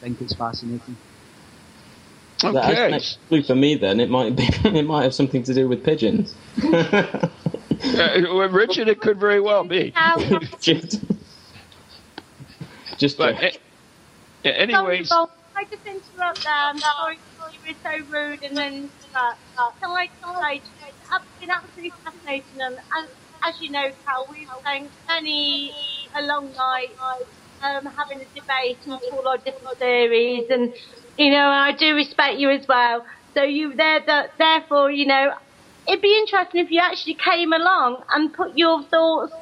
[0.00, 0.96] think it's fascinating.
[2.42, 2.90] That is Okay.
[2.90, 3.76] next clue for me.
[3.76, 4.48] Then it might be.
[4.64, 6.34] It might have something to do with pigeons.
[7.98, 9.92] Uh, Richard, it could very well be.
[10.60, 11.00] just,
[12.98, 13.52] just But a-
[14.44, 16.52] a- anyways, Sorry, I just interrupt there.
[16.52, 17.18] I'm sorry
[17.52, 22.60] you were so rude and then uh, uh, can I say it's been absolutely fascinating
[22.60, 23.08] and, and
[23.44, 25.72] as you know, Cal, we've spent many
[26.14, 26.90] a long night
[27.62, 30.74] um, having a debate and all our different theories and
[31.18, 33.04] you know I do respect you as well.
[33.34, 35.34] So you there that therefore you know
[35.88, 39.32] it'd be interesting if you actually came along and put your thoughts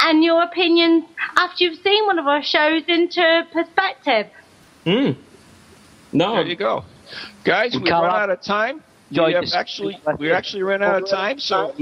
[0.00, 1.04] and your opinions
[1.36, 4.26] after you've seen one of our shows into perspective.
[4.84, 5.10] Hmm.
[6.12, 6.34] No.
[6.34, 6.84] There you go,
[7.44, 7.74] guys.
[7.74, 8.82] We Carl, run out of time.
[9.10, 11.74] We Joy, have actually we actually ran out of time, so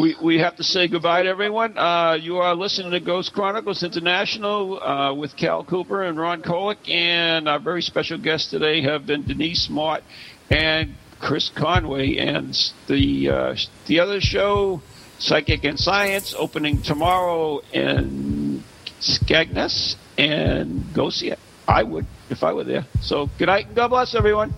[0.00, 1.76] we we have to say goodbye to everyone.
[1.76, 6.88] Uh, you are listening to Ghost Chronicles International uh, with Cal Cooper and Ron Kolek,
[6.88, 10.02] and our very special guests today have been Denise Mott
[10.50, 14.80] and Chris Conway, and the uh, the other show,
[15.18, 18.64] Psychic and Science, opening tomorrow in
[19.00, 21.38] Skegness, and go see it.
[21.68, 22.86] I would if I were there.
[23.02, 24.54] So good night and God bless everyone.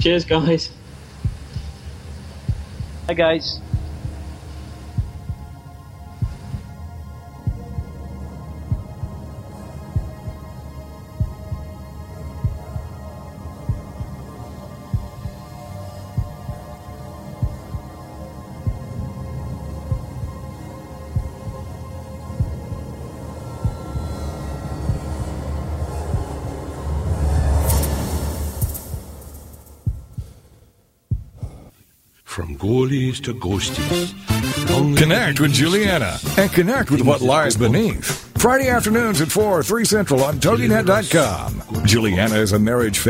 [0.00, 0.70] Cheers, guys.
[3.06, 3.60] Hi guys.
[32.66, 34.96] From ghoulies to ghosties.
[34.96, 38.28] Connect with Juliana and connect with what lies beneath.
[38.38, 41.86] Friday afternoons at 4, 3 Central on TogiNet.com.
[41.86, 43.04] Juliana is a marriage family.